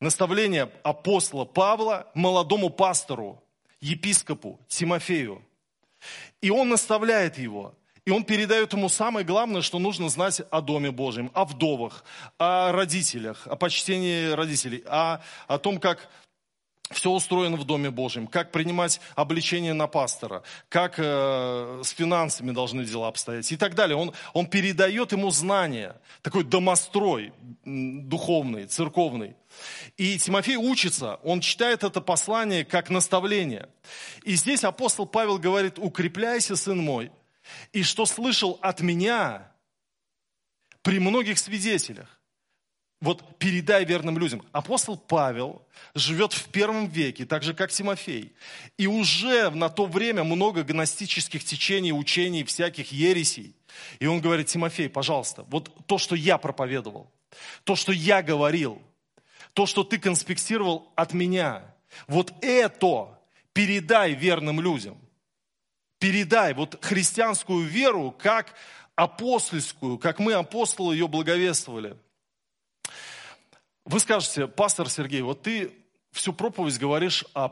Наставление 0.00 0.70
апостола 0.82 1.44
Павла 1.44 2.10
молодому 2.14 2.70
пастору, 2.70 3.42
епископу 3.80 4.60
Тимофею. 4.68 5.44
И 6.40 6.50
он 6.50 6.68
наставляет 6.68 7.38
его. 7.38 7.74
И 8.04 8.10
он 8.10 8.22
передает 8.24 8.72
ему 8.72 8.88
самое 8.88 9.24
главное, 9.24 9.62
что 9.62 9.78
нужно 9.78 10.10
знать 10.10 10.42
о 10.50 10.60
Доме 10.60 10.90
Божьем, 10.90 11.30
о 11.32 11.44
вдовах, 11.44 12.04
о 12.38 12.70
родителях, 12.70 13.46
о 13.46 13.56
почтении 13.56 14.30
родителей, 14.30 14.84
о, 14.86 15.20
о 15.48 15.58
том, 15.58 15.80
как 15.80 16.10
все 16.90 17.10
устроено 17.10 17.56
в 17.56 17.64
Доме 17.64 17.90
Божьем, 17.90 18.26
как 18.26 18.52
принимать 18.52 19.00
обличение 19.14 19.72
на 19.72 19.86
пастора, 19.86 20.42
как 20.68 20.94
э, 20.98 21.80
с 21.82 21.90
финансами 21.90 22.52
должны 22.52 22.84
дела 22.84 23.08
обстоять 23.08 23.50
и 23.50 23.56
так 23.56 23.74
далее. 23.74 23.96
Он, 23.96 24.12
он 24.32 24.46
передает 24.46 25.12
ему 25.12 25.30
знания, 25.30 25.96
такой 26.22 26.44
домострой 26.44 27.32
духовный, 27.64 28.66
церковный. 28.66 29.34
И 29.96 30.18
Тимофей 30.18 30.56
учится, 30.56 31.16
он 31.22 31.40
читает 31.40 31.84
это 31.84 32.00
послание 32.00 32.64
как 32.64 32.90
наставление. 32.90 33.68
И 34.24 34.34
здесь 34.34 34.64
апостол 34.64 35.06
Павел 35.06 35.38
говорит, 35.38 35.78
укрепляйся, 35.78 36.54
сын 36.54 36.78
мой, 36.78 37.10
и 37.72 37.82
что 37.82 38.04
слышал 38.04 38.58
от 38.60 38.80
меня 38.80 39.50
при 40.82 40.98
многих 40.98 41.38
свидетелях 41.38 42.20
вот 43.04 43.38
передай 43.38 43.84
верным 43.84 44.18
людям. 44.18 44.42
Апостол 44.50 44.96
Павел 44.96 45.62
живет 45.94 46.32
в 46.32 46.48
первом 46.48 46.88
веке, 46.88 47.26
так 47.26 47.42
же 47.42 47.52
как 47.52 47.70
Тимофей. 47.70 48.32
И 48.78 48.86
уже 48.86 49.50
на 49.50 49.68
то 49.68 49.84
время 49.84 50.24
много 50.24 50.64
гностических 50.64 51.44
течений, 51.44 51.92
учений, 51.92 52.44
всяких 52.44 52.90
ересей. 52.92 53.54
И 53.98 54.06
он 54.06 54.20
говорит, 54.20 54.46
Тимофей, 54.46 54.88
пожалуйста, 54.88 55.44
вот 55.50 55.70
то, 55.86 55.98
что 55.98 56.16
я 56.16 56.38
проповедовал, 56.38 57.12
то, 57.64 57.76
что 57.76 57.92
я 57.92 58.22
говорил, 58.22 58.80
то, 59.52 59.66
что 59.66 59.84
ты 59.84 59.98
конспектировал 59.98 60.90
от 60.96 61.12
меня, 61.12 61.62
вот 62.08 62.32
это 62.40 63.18
передай 63.52 64.14
верным 64.14 64.60
людям. 64.62 64.96
Передай 65.98 66.54
вот 66.54 66.82
христианскую 66.82 67.66
веру 67.66 68.16
как 68.18 68.54
апостольскую, 68.96 69.98
как 69.98 70.18
мы 70.18 70.32
апостолы 70.32 70.94
ее 70.94 71.06
благовествовали– 71.06 71.98
вы 73.84 74.00
скажете, 74.00 74.46
пастор 74.46 74.88
Сергей, 74.88 75.22
вот 75.22 75.42
ты 75.42 75.72
всю 76.10 76.32
проповедь 76.32 76.78
говоришь 76.78 77.24
о 77.34 77.50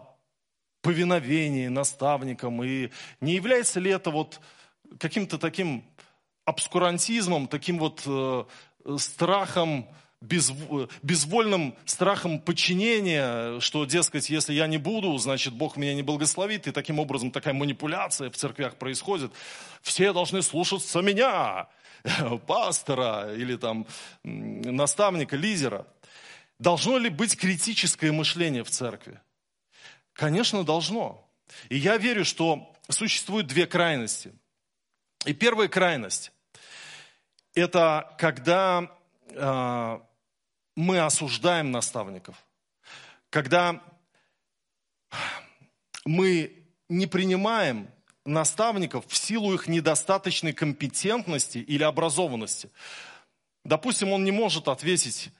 повиновении 0.80 1.68
наставникам, 1.68 2.62
и 2.64 2.90
не 3.20 3.34
является 3.34 3.80
ли 3.80 3.90
это 3.90 4.10
вот 4.10 4.40
каким-то 4.98 5.38
таким 5.38 5.84
обскурантизмом, 6.44 7.46
таким 7.46 7.78
вот 7.78 8.02
э, 8.06 8.44
страхом, 8.98 9.86
без, 10.20 10.52
безвольным 11.02 11.74
страхом 11.84 12.40
подчинения, 12.40 13.60
что, 13.60 13.84
дескать, 13.84 14.30
если 14.30 14.54
я 14.54 14.66
не 14.66 14.78
буду, 14.78 15.16
значит, 15.18 15.52
Бог 15.52 15.76
меня 15.76 15.94
не 15.94 16.02
благословит, 16.02 16.66
и 16.66 16.72
таким 16.72 16.98
образом 16.98 17.30
такая 17.30 17.54
манипуляция 17.54 18.30
в 18.30 18.36
церквях 18.36 18.76
происходит. 18.76 19.32
Все 19.82 20.12
должны 20.12 20.42
слушаться 20.42 21.00
меня, 21.00 21.68
пастора 22.46 23.34
или 23.34 23.56
там 23.56 23.86
наставника, 24.22 25.36
лидера. 25.36 25.86
Должно 26.62 26.96
ли 26.96 27.08
быть 27.08 27.36
критическое 27.36 28.12
мышление 28.12 28.62
в 28.62 28.70
церкви? 28.70 29.20
Конечно, 30.12 30.62
должно. 30.62 31.28
И 31.70 31.76
я 31.76 31.96
верю, 31.96 32.24
что 32.24 32.72
существуют 32.88 33.48
две 33.48 33.66
крайности. 33.66 34.32
И 35.24 35.32
первая 35.32 35.66
крайность– 35.66 36.30
это 37.54 38.14
когда 38.16 38.96
э, 39.28 40.00
мы 40.76 41.00
осуждаем 41.00 41.72
наставников, 41.72 42.36
когда 43.28 43.82
мы 46.04 46.64
не 46.88 47.08
принимаем 47.08 47.90
наставников 48.24 49.04
в 49.08 49.16
силу 49.16 49.52
их 49.52 49.66
недостаточной 49.66 50.52
компетентности 50.52 51.58
или 51.58 51.82
образованности. 51.82 52.70
Допустим, 53.64 54.12
он 54.12 54.22
не 54.22 54.30
может 54.30 54.68
ответить 54.68 55.32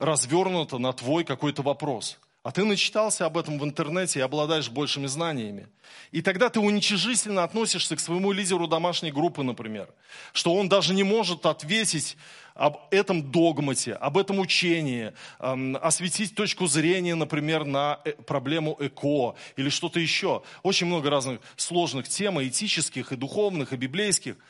развернуто 0.00 0.78
на 0.78 0.92
твой 0.92 1.24
какой-то 1.24 1.62
вопрос. 1.62 2.18
А 2.42 2.52
ты 2.52 2.64
начитался 2.64 3.26
об 3.26 3.36
этом 3.36 3.58
в 3.58 3.64
интернете 3.64 4.18
и 4.18 4.22
обладаешь 4.22 4.70
большими 4.70 5.06
знаниями. 5.06 5.68
И 6.10 6.22
тогда 6.22 6.48
ты 6.48 6.58
уничижительно 6.58 7.44
относишься 7.44 7.96
к 7.96 8.00
своему 8.00 8.32
лидеру 8.32 8.66
домашней 8.66 9.12
группы, 9.12 9.42
например. 9.42 9.90
Что 10.32 10.54
он 10.54 10.70
даже 10.70 10.94
не 10.94 11.02
может 11.02 11.44
ответить 11.44 12.16
об 12.54 12.78
этом 12.90 13.30
догмате, 13.30 13.92
об 13.92 14.16
этом 14.16 14.38
учении, 14.38 15.12
эм, 15.38 15.76
осветить 15.82 16.34
точку 16.34 16.66
зрения, 16.66 17.14
например, 17.14 17.66
на 17.66 18.00
э, 18.06 18.12
проблему 18.12 18.74
ЭКО 18.80 19.34
или 19.56 19.68
что-то 19.68 20.00
еще. 20.00 20.42
Очень 20.62 20.86
много 20.86 21.10
разных 21.10 21.40
сложных 21.56 22.08
тем, 22.08 22.40
и 22.40 22.48
этических, 22.48 23.12
и 23.12 23.16
духовных, 23.16 23.74
и 23.74 23.76
библейских– 23.76 24.36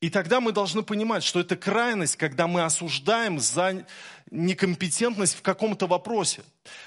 и 0.00 0.10
тогда 0.10 0.40
мы 0.40 0.52
должны 0.52 0.84
понимать, 0.84 1.24
что 1.24 1.40
это 1.40 1.56
крайность, 1.56 2.14
когда 2.14 2.46
мы 2.46 2.62
осуждаем 2.62 3.40
за 3.40 3.84
некомпетентность 4.30 5.34
в 5.34 5.42
каком-то 5.42 5.86
вопросе. 5.86 6.42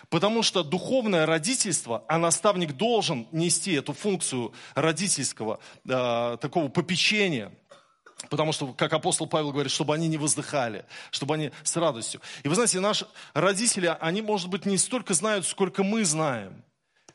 Потому 0.10 0.44
что 0.44 0.64
духовное 0.64 1.26
родительство, 1.26 2.04
а 2.08 2.18
наставник 2.18 2.74
должен 2.74 3.28
нести 3.32 3.74
эту 3.74 3.94
функцию 3.94 4.54
родительского, 4.76 5.60
э, 5.86 6.38
такого 6.40 6.68
попечения. 6.68 7.52
Потому 8.30 8.52
что, 8.52 8.74
как 8.74 8.94
апостол 8.94 9.28
Павел 9.28 9.52
говорит, 9.52 9.72
чтобы 9.72 9.96
они 9.96 10.08
не 10.08 10.18
воздыхали, 10.18 10.86
чтобы 11.10 11.36
они 11.36 11.52
с 11.64 11.76
радостью. 11.76 12.22
И 12.44 12.48
вы 12.48 12.56
знаете, 12.56 12.80
наши 12.80 13.08
родители, 13.34 13.96
они, 14.00 14.22
может 14.22 14.50
быть, 14.50 14.66
не 14.66 14.78
столько 14.78 15.14
знают, 15.14 15.48
сколько 15.48 15.84
мы 15.84 16.06
знаем. 16.06 16.64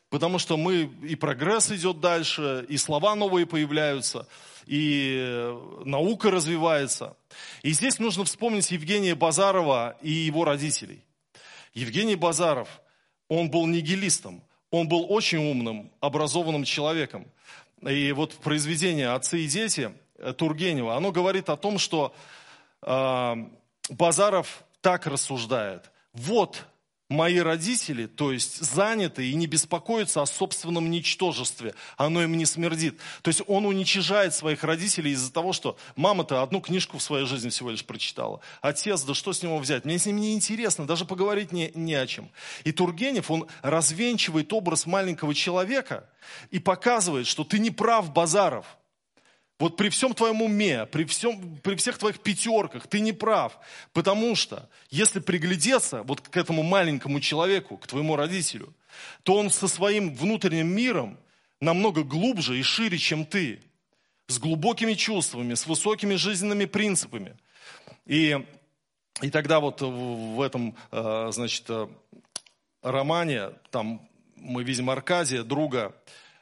Потому 0.09 0.39
что 0.39 0.57
мы, 0.57 0.89
и 1.03 1.15
прогресс 1.15 1.71
идет 1.71 1.99
дальше, 1.99 2.65
и 2.69 2.77
слова 2.77 3.15
новые 3.15 3.45
появляются– 3.45 4.27
и 4.67 5.55
наука 5.85 6.29
развивается. 6.29 7.15
И 7.63 7.71
здесь 7.71 7.99
нужно 7.99 8.25
вспомнить 8.25 8.69
Евгения 8.69 9.15
Базарова 9.15 9.97
и 10.01 10.11
его 10.11 10.43
родителей. 10.43 11.03
Евгений 11.73 12.15
Базаров, 12.15 12.81
он 13.29 13.49
был 13.49 13.65
нигилистом, 13.65 14.43
он 14.69 14.87
был 14.87 15.05
очень 15.09 15.37
умным, 15.37 15.91
образованным 16.01 16.65
человеком. 16.65 17.25
И 17.81 18.11
вот 18.11 18.33
произведение 18.35 19.09
«Отцы 19.09 19.39
и 19.39 19.47
дети» 19.47 19.91
Тургенева, 20.37 20.95
оно 20.95 21.11
говорит 21.11 21.49
о 21.49 21.57
том, 21.57 21.77
что 21.77 22.13
э, 22.81 23.35
Базаров 23.89 24.63
так 24.81 25.05
рассуждает. 25.05 25.91
Вот 26.11 26.65
мои 27.09 27.37
родители, 27.39 28.05
то 28.05 28.31
есть 28.31 28.57
заняты 28.57 29.29
и 29.29 29.35
не 29.35 29.47
беспокоятся 29.47 30.21
о 30.21 30.25
собственном 30.25 30.91
ничтожестве, 30.91 31.73
оно 31.95 32.23
им 32.23 32.37
не 32.37 32.45
смердит. 32.45 32.99
То 33.21 33.29
есть 33.29 33.41
он 33.47 33.65
уничижает 33.65 34.33
своих 34.33 34.63
родителей 34.63 35.11
из-за 35.11 35.31
того, 35.31 35.53
что 35.53 35.77
мама-то 35.95 36.41
одну 36.41 36.59
книжку 36.59 36.97
в 36.97 37.03
своей 37.03 37.25
жизни 37.25 37.49
всего 37.49 37.71
лишь 37.71 37.85
прочитала. 37.85 38.41
Отец, 38.61 39.03
да 39.03 39.13
что 39.13 39.31
с 39.31 39.41
него 39.41 39.57
взять? 39.57 39.85
Мне 39.85 39.97
с 39.97 40.05
ним 40.05 40.17
не 40.17 40.33
интересно, 40.33 40.85
даже 40.85 41.05
поговорить 41.05 41.51
не, 41.51 41.71
не 41.75 41.93
о 41.93 42.05
чем. 42.07 42.29
И 42.65 42.71
Тургенев, 42.71 43.31
он 43.31 43.47
развенчивает 43.61 44.51
образ 44.51 44.85
маленького 44.85 45.33
человека 45.33 46.09
и 46.51 46.59
показывает, 46.59 47.27
что 47.27 47.43
ты 47.43 47.59
не 47.59 47.71
прав, 47.71 48.11
Базаров. 48.11 48.65
Вот 49.59 49.75
при 49.75 49.89
всем 49.89 50.13
твоем 50.13 50.41
уме, 50.41 50.85
при, 50.85 51.03
всем, 51.05 51.57
при 51.57 51.75
всех 51.75 51.97
твоих 51.97 52.19
пятерках 52.19 52.87
ты 52.87 52.99
не 52.99 53.11
прав. 53.11 53.57
Потому 53.91 54.35
что, 54.35 54.69
если 54.91 55.19
приглядеться 55.19 56.03
вот 56.03 56.21
к 56.21 56.37
этому 56.37 56.61
маленькому 56.61 57.19
человеку, 57.19 57.77
к 57.77 57.87
твоему 57.87 58.15
родителю, 58.15 58.73
то 59.23 59.35
он 59.35 59.49
со 59.49 59.67
своим 59.67 60.15
внутренним 60.15 60.67
миром 60.67 61.17
намного 61.59 62.03
глубже 62.03 62.59
и 62.59 62.61
шире, 62.61 62.97
чем 62.99 63.25
ты. 63.25 63.59
С 64.27 64.39
глубокими 64.39 64.93
чувствами, 64.93 65.53
с 65.53 65.65
высокими 65.65 66.15
жизненными 66.15 66.65
принципами. 66.65 67.35
И, 68.05 68.37
и 69.21 69.29
тогда 69.31 69.59
вот 69.59 69.81
в 69.81 70.41
этом, 70.41 70.75
э, 70.91 71.29
значит, 71.31 71.63
э, 71.69 71.87
романе, 72.81 73.51
там 73.71 74.07
мы 74.35 74.63
видим 74.63 74.89
Аркадия, 74.89 75.43
друга, 75.43 75.95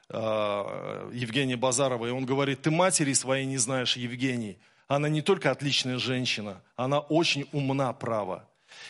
Евгения 0.10 1.58
Базарова, 1.58 2.06
и 2.06 2.12
он 2.12 2.26
говорит, 2.26 2.62
ты 2.62 2.72
матери 2.72 3.13
своей 3.13 3.46
не 3.46 3.58
знаешь, 3.58 3.98
Евгений. 3.98 4.58
Она 4.88 5.10
не 5.10 5.22
только 5.22 5.50
отличная 5.50 5.98
женщина, 5.98 6.62
она 6.76 7.00
очень 7.00 7.48
умна, 7.52 7.91
право. 7.94 8.48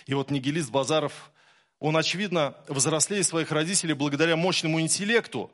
И 0.08 0.14
вот 0.14 0.30
нигилист 0.30 0.70
Базаров, 0.72 1.32
он, 1.80 1.96
очевидно, 1.96 2.56
взрослее 2.68 3.24
своих 3.24 3.52
родителей 3.52 3.94
благодаря 3.94 4.36
мощному 4.36 4.82
интеллекту, 4.82 5.52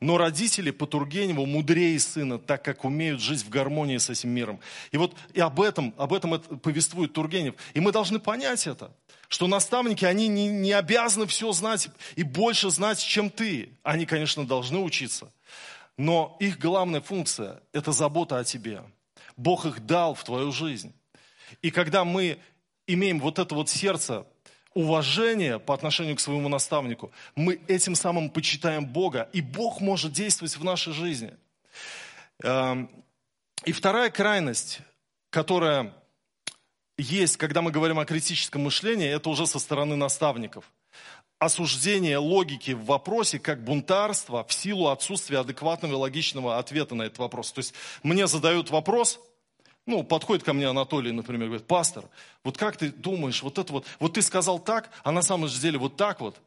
но 0.00 0.18
родители 0.18 0.70
по 0.70 0.86
Тургеневу 0.86 1.46
мудрее 1.46 1.98
сына, 1.98 2.38
так 2.38 2.64
как 2.64 2.84
умеют 2.84 3.20
жить 3.20 3.42
в 3.42 3.48
гармонии 3.48 3.96
с 3.96 4.10
этим 4.10 4.30
миром. 4.30 4.60
И 4.90 4.96
вот 4.96 5.14
и 5.32 5.40
об 5.40 5.60
этом, 5.60 5.94
об 5.96 6.12
этом 6.12 6.38
повествует 6.40 7.12
Тургенев. 7.12 7.54
И 7.74 7.80
мы 7.80 7.92
должны 7.92 8.18
понять 8.18 8.66
это, 8.66 8.92
что 9.28 9.46
наставники, 9.46 10.04
они 10.04 10.28
не, 10.28 10.48
не 10.48 10.72
обязаны 10.72 11.26
все 11.26 11.52
знать 11.52 11.88
и 12.16 12.22
больше 12.22 12.70
знать, 12.70 12.98
чем 12.98 13.30
ты. 13.30 13.70
Они, 13.82 14.04
конечно, 14.04 14.46
должны 14.46 14.78
учиться. 14.78 15.32
Но 15.96 16.36
их 16.40 16.58
главная 16.58 17.00
функция– 17.00 17.62
это 17.72 17.92
забота 17.92 18.38
о 18.38 18.44
тебе. 18.44 18.82
Бог 19.36 19.64
их 19.64 19.86
дал 19.86 20.14
в 20.14 20.24
твою 20.24 20.52
жизнь. 20.52 20.92
И 21.62 21.70
когда 21.70 22.04
мы 22.04 22.38
имеем 22.86 23.20
вот 23.20 23.38
это 23.38 23.54
вот 23.54 23.70
сердце 23.70 24.26
уважение 24.74 25.58
по 25.58 25.72
отношению 25.72 26.16
к 26.16 26.20
своему 26.20 26.48
наставнику, 26.48 27.12
мы 27.36 27.60
этим 27.68 27.94
самым 27.94 28.28
почитаем 28.28 28.84
Бога, 28.86 29.28
и 29.32 29.40
Бог 29.40 29.80
может 29.80 30.12
действовать 30.12 30.56
в 30.56 30.64
нашей 30.64 30.92
жизни. 30.92 31.34
Эм, 32.42 32.90
и 33.64 33.72
вторая 33.72 34.10
крайность, 34.10 34.80
которая 35.30 35.94
есть, 36.98 37.36
когда 37.36 37.62
мы 37.62 37.70
говорим 37.70 37.98
о 37.98 38.04
критическом 38.04 38.62
мышлении, 38.62 39.08
это 39.08 39.30
уже 39.30 39.46
со 39.46 39.58
стороны 39.58 39.96
наставников. 39.96 40.70
осуждение 41.40 42.16
логики 42.16 42.70
в 42.70 42.84
вопросе 42.84 43.38
как 43.38 43.64
бунтарство 43.64 44.44
в 44.44 44.52
силу 44.52 44.88
отсутствия 44.88 45.40
адекватного 45.40 45.92
и 45.92 45.96
логичного 45.96 46.58
ответа 46.58 46.94
на 46.94 47.02
этот 47.02 47.18
вопрос. 47.18 47.52
То 47.52 47.58
есть 47.58 47.74
мне 48.02 48.26
задают 48.26 48.70
вопрос, 48.70 49.20
ну, 49.86 50.02
подходит 50.02 50.44
ко 50.44 50.52
мне 50.52 50.66
Анатолий, 50.68 51.12
например, 51.12 51.48
говорит, 51.48 51.66
пастор, 51.66 52.04
вот 52.42 52.56
как 52.56 52.76
ты 52.76 52.90
думаешь, 52.90 53.42
вот 53.42 53.58
это 53.58 53.72
вот, 53.72 53.86
вот 54.00 54.14
ты 54.14 54.22
сказал 54.22 54.58
так, 54.58 54.90
а 55.02 55.12
на 55.12 55.22
самом 55.22 55.48
деле 55.48 55.78
вот 55.78 55.96
так 55.96 56.20
вот. 56.20 56.40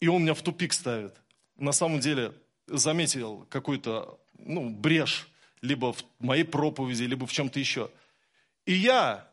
И 0.00 0.08
он 0.08 0.22
меня 0.22 0.34
в 0.34 0.42
тупик 0.42 0.72
ставит. 0.72 1.14
На 1.56 1.72
самом 1.72 2.00
деле 2.00 2.32
заметил 2.66 3.46
какую-то, 3.50 4.18
ну, 4.38 4.70
брешь, 4.70 5.28
либо 5.60 5.92
в 5.92 6.04
моей 6.18 6.44
проповеди, 6.44 7.04
либо 7.04 7.26
в 7.26 7.32
чем-то 7.32 7.60
еще. 7.60 7.90
И 8.64 8.72
я, 8.72 9.28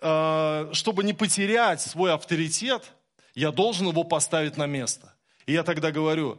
э, 0.00 0.70
чтобы 0.72 1.04
не 1.04 1.12
потерять 1.12 1.80
свой 1.80 2.12
авторитет, 2.12 2.92
я 3.34 3.50
должен 3.50 3.88
его 3.88 4.04
поставить 4.04 4.56
на 4.56 4.66
место. 4.66 5.14
И 5.46 5.52
я 5.52 5.62
тогда 5.62 5.90
говорю, 5.90 6.38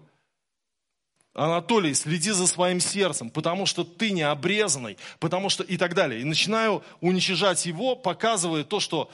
Анатолий, 1.34 1.96
следи 1.96 2.32
за 2.32 2.46
своим 2.46 2.80
сердцем, 2.80 3.30
потому 3.30 3.66
что 3.66 3.84
ты 3.84 4.12
не 4.12 4.22
обрезанный, 4.22 4.98
потому 5.20 5.50
что 5.50 5.64
и 5.64 5.78
так 5.78 5.96
далее. 5.96 6.22
И 6.22 6.24
начинаю 6.24 6.84
уничижать 7.02 7.66
его, 7.66 7.96
показывая 7.96 8.64
то, 8.64 8.80
что, 8.80 9.10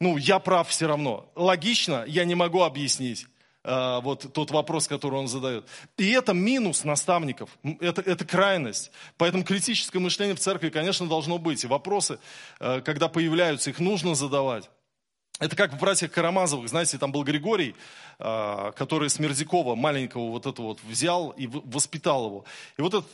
ну, 0.00 0.16
я 0.16 0.38
прав 0.38 0.68
все 0.68 0.86
равно. 0.86 1.30
Логично 1.34 2.04
я 2.06 2.24
не 2.24 2.34
могу 2.34 2.62
объяснить 2.62 3.26
э, 3.64 4.00
вот 4.02 4.32
тот 4.32 4.50
вопрос, 4.50 4.88
который 4.88 5.16
он 5.16 5.28
задает. 5.28 5.66
И 5.98 6.10
это 6.10 6.32
минус 6.32 6.84
наставников, 6.84 7.50
это, 7.80 8.00
это 8.00 8.24
крайность. 8.24 8.90
Поэтому 9.18 9.44
критическое 9.44 9.98
мышление 9.98 10.36
в 10.36 10.40
церкви, 10.40 10.70
конечно, 10.70 11.06
должно 11.06 11.36
быть. 11.36 11.64
И 11.64 11.66
вопросы, 11.66 12.18
э, 12.60 12.80
когда 12.80 13.08
появляются, 13.08 13.68
их 13.68 13.78
нужно 13.78 14.14
задавать. 14.14 14.70
Это 15.38 15.54
как 15.54 15.72
в 15.72 15.78
«Братьях 15.78 16.10
Карамазовых», 16.10 16.68
знаете, 16.68 16.98
там 16.98 17.12
был 17.12 17.22
Григорий, 17.22 17.76
а, 18.18 18.72
который 18.72 19.08
Смердякова, 19.08 19.76
маленького 19.76 20.30
вот 20.30 20.46
этого 20.46 20.66
вот 20.66 20.82
взял 20.82 21.30
и 21.30 21.46
воспитал 21.46 22.26
его. 22.26 22.44
И 22.76 22.82
вот 22.82 22.94
этот 22.94 23.10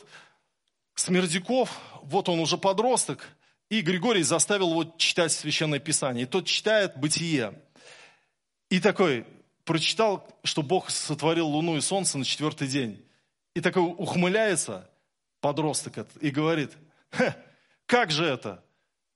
Смердяков, 0.95 1.69
вот 2.01 2.27
он 2.27 2.39
уже 2.39 2.57
подросток, 2.57 3.29
и 3.69 3.81
Григорий 3.81 4.23
заставил 4.23 4.71
его 4.71 4.91
читать 4.97 5.31
Священное 5.31 5.79
Писание. 5.79 6.23
И 6.23 6.27
тот 6.27 6.45
читает 6.45 6.97
«Бытие». 6.97 7.53
И 8.69 8.79
такой, 8.79 9.25
прочитал, 9.63 10.27
что 10.43 10.63
Бог 10.63 10.89
сотворил 10.89 11.47
луну 11.47 11.77
и 11.77 11.81
солнце 11.81 12.17
на 12.17 12.25
четвертый 12.25 12.67
день. 12.67 13.05
И 13.53 13.61
такой 13.61 13.83
ухмыляется 13.83 14.89
подросток 15.41 16.07
и 16.21 16.31
говорит, 16.31 16.71
как 17.85 18.09
же 18.09 18.25
это? 18.25 18.63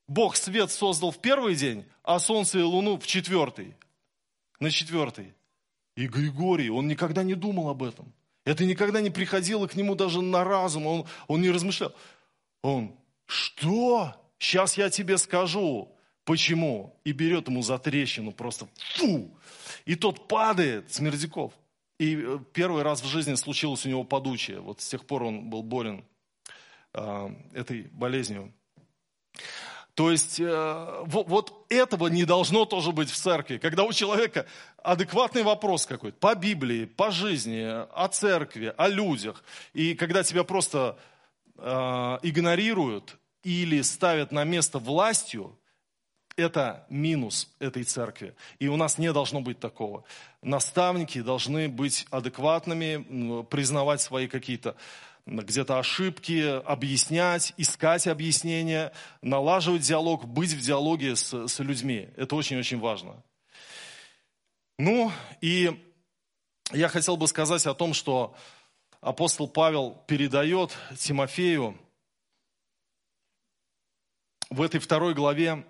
Бог 0.10 0.36
свет 0.36 0.72
создал 0.72 1.12
в 1.12 1.20
первый 1.20 1.56
день, 1.56 1.86
а 2.04 2.18
солнце 2.18 2.60
и 2.60 2.64
луну 2.64 2.98
в 2.98 3.06
четвертый. 3.06 3.76
На 4.60 4.72
четвертый. 4.72 5.36
И 5.96 6.08
Григорий, 6.08 6.72
он 6.72 6.88
никогда 6.88 7.22
не 7.22 7.36
думал 7.36 7.70
об 7.70 7.84
этом. 7.84 8.12
Это 8.44 8.66
никогда 8.66 9.02
не 9.02 9.12
приходило 9.12 9.68
к 9.68 9.76
нему 9.76 9.94
даже 9.94 10.22
на 10.24 10.44
разум, 10.44 10.88
он, 10.88 11.06
он 11.28 11.42
не 11.42 11.52
размышлял. 11.52 11.94
Он, 12.64 12.96
что? 13.28 14.16
Сейчас 14.40 14.78
я 14.78 14.90
тебе 14.90 15.20
скажу. 15.20 15.96
Почему? 16.24 17.00
И 17.04 17.12
берет 17.12 17.48
ему 17.48 17.62
за 17.62 17.78
трещину 17.78 18.32
просто 18.32 18.68
фу. 18.96 19.38
И 19.86 19.94
тот 19.96 20.28
падает, 20.28 20.92
Смердяков. 20.92 21.54
И 22.00 22.16
э, 22.16 22.40
первый 22.54 22.82
раз 22.82 23.04
в 23.04 23.08
жизни 23.08 23.36
случилось 23.36 23.86
у 23.86 23.90
него 23.90 24.04
подучие. 24.04 24.60
Вот 24.60 24.82
с 24.82 24.88
тех 24.88 25.06
пор 25.06 25.24
он 25.24 25.52
был 25.52 25.62
болен 25.62 26.04
э, 26.96 27.30
этой 27.54 27.84
болезнью. 27.92 28.52
То 30.00 30.12
есть 30.12 30.40
э, 30.40 31.04
вот, 31.08 31.66
этого 31.68 32.08
не 32.08 32.24
должно 32.24 32.64
тоже 32.64 32.94
быть 32.94 33.10
в 33.10 33.18
церкви. 33.18 33.58
Когда 33.58 33.84
у 33.84 33.92
человека 33.92 34.46
адекватный 34.78 35.44
вопрос 35.44 35.86
какой-то 35.86 36.18
по 36.18 36.36
Библии, 36.36 36.86
по 36.86 37.12
жизни, 37.12 37.66
о 37.66 38.08
церкви, 38.08 38.74
о 38.78 38.88
людях, 38.88 39.44
и 39.74 39.96
когда 39.96 40.24
тебя 40.24 40.46
просто 40.46 40.98
э, 41.58 41.72
игнорируют 42.24 43.18
или 43.44 43.82
ставят 43.82 44.32
на 44.32 44.46
место 44.46 44.80
властью, 44.80 45.60
это 46.38 46.86
минус 46.90 47.50
этой 47.60 47.84
церкви. 47.84 48.36
И 48.60 48.70
у 48.70 48.78
нас 48.78 49.00
не 49.00 49.12
должно 49.12 49.42
быть 49.42 49.60
такого. 49.60 50.06
Наставники 50.42 51.22
должны 51.22 51.68
быть 51.68 52.08
адекватными, 52.10 53.44
признавать 53.44 54.00
свои 54.00 54.30
какие-то 54.30 54.78
где-то 55.30 55.80
ошибки, 55.80 56.60
объяснять, 56.66 57.54
искать 57.58 58.08
объяснения, 58.08 58.92
налаживать 59.22 59.84
диалог, 59.84 60.26
быть 60.26 60.52
в 60.52 60.60
диалоге 60.60 61.16
с, 61.16 61.48
с 61.48 61.60
людьми. 61.60 62.10
Это 62.18 62.36
очень-очень 62.36 62.80
важно. 62.80 63.24
Ну, 64.78 65.12
и 65.42 65.80
я 66.72 66.88
хотел 66.88 67.18
бы 67.18 67.28
сказать 67.28 67.66
о 67.68 67.74
том, 67.74 67.94
что 67.94 68.36
апостол 69.02 69.48
Павел 69.48 70.04
передает 70.08 70.76
Тимофею 70.98 71.78
в 74.50 74.62
этой 74.62 74.80
второй 74.80 75.14
главе 75.14 75.66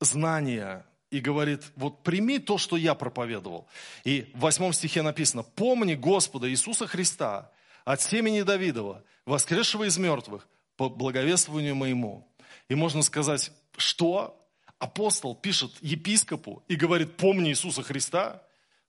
знания 0.00 0.86
и 1.10 1.20
говорит, 1.20 1.64
вот 1.76 2.02
прими 2.02 2.38
то, 2.38 2.56
что 2.56 2.76
я 2.76 2.94
проповедовал. 2.94 3.66
И 4.04 4.30
в 4.34 4.40
восьмом 4.40 4.72
стихе 4.72 5.02
написано, 5.02 5.42
помни 5.42 5.94
Господа 5.94 6.48
Иисуса 6.48 6.86
Христа, 6.86 7.50
от 7.84 8.00
семени 8.02 8.42
Давидова, 8.42 9.04
воскресшего 9.26 9.84
из 9.84 9.98
мертвых, 9.98 10.48
по 10.76 10.88
благовествованию 10.88 11.74
моему. 11.74 12.26
И 12.68 12.74
можно 12.74 13.02
сказать, 13.02 13.52
что 13.76 14.40
апостол 14.78 15.34
пишет 15.34 15.72
епископу 15.82 16.64
и 16.68 16.76
говорит, 16.76 17.16
помни 17.16 17.50
Иисуса 17.50 17.82
Христа? 17.82 18.42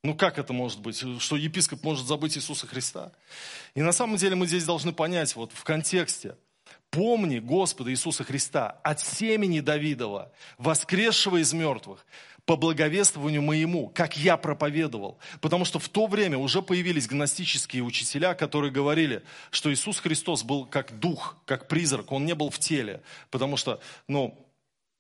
Ну 0.04 0.16
как 0.16 0.40
это 0.40 0.54
может 0.54 0.80
быть, 0.80 1.04
что 1.20 1.36
епископ 1.36 1.84
может 1.84 2.08
забыть 2.08 2.38
Иисуса 2.38 2.66
Христа? 2.66 3.12
И 3.76 3.82
на 3.82 3.92
самом 3.92 4.16
деле 4.16 4.36
мы 4.36 4.48
здесь 4.48 4.64
должны 4.64 4.94
понять 4.94 5.36
вот 5.36 5.52
в 5.52 5.64
контексте. 5.64 6.38
Помни 6.90 7.40
Господа 7.40 7.92
Иисуса 7.92 8.24
Христа 8.24 8.70
от 8.84 9.00
семени 9.00 9.60
Давидова, 9.60 10.32
воскресшего 10.58 11.42
из 11.42 11.54
мертвых, 11.54 12.06
по 12.46 12.56
благовествованию 12.56 13.42
моему, 13.42 13.90
как 13.90 14.18
я 14.18 14.38
проповедовал. 14.38 15.18
Потому 15.42 15.66
что 15.66 15.80
в 15.80 15.90
то 15.90 16.08
время 16.08 16.38
уже 16.38 16.62
появились 16.62 17.08
гностические 17.08 17.84
учителя, 17.84 18.34
которые 18.34 18.72
говорили, 18.72 19.24
что 19.52 19.72
Иисус 19.72 20.00
Христос 20.00 20.44
был 20.44 20.66
как 20.66 21.00
дух, 21.00 21.38
как 21.46 21.68
призрак, 21.68 22.12
он 22.12 22.26
не 22.26 22.36
был 22.36 22.50
в 22.50 22.60
теле. 22.60 23.02
Потому 23.30 23.58
что, 23.58 23.80
ну, 24.08 24.38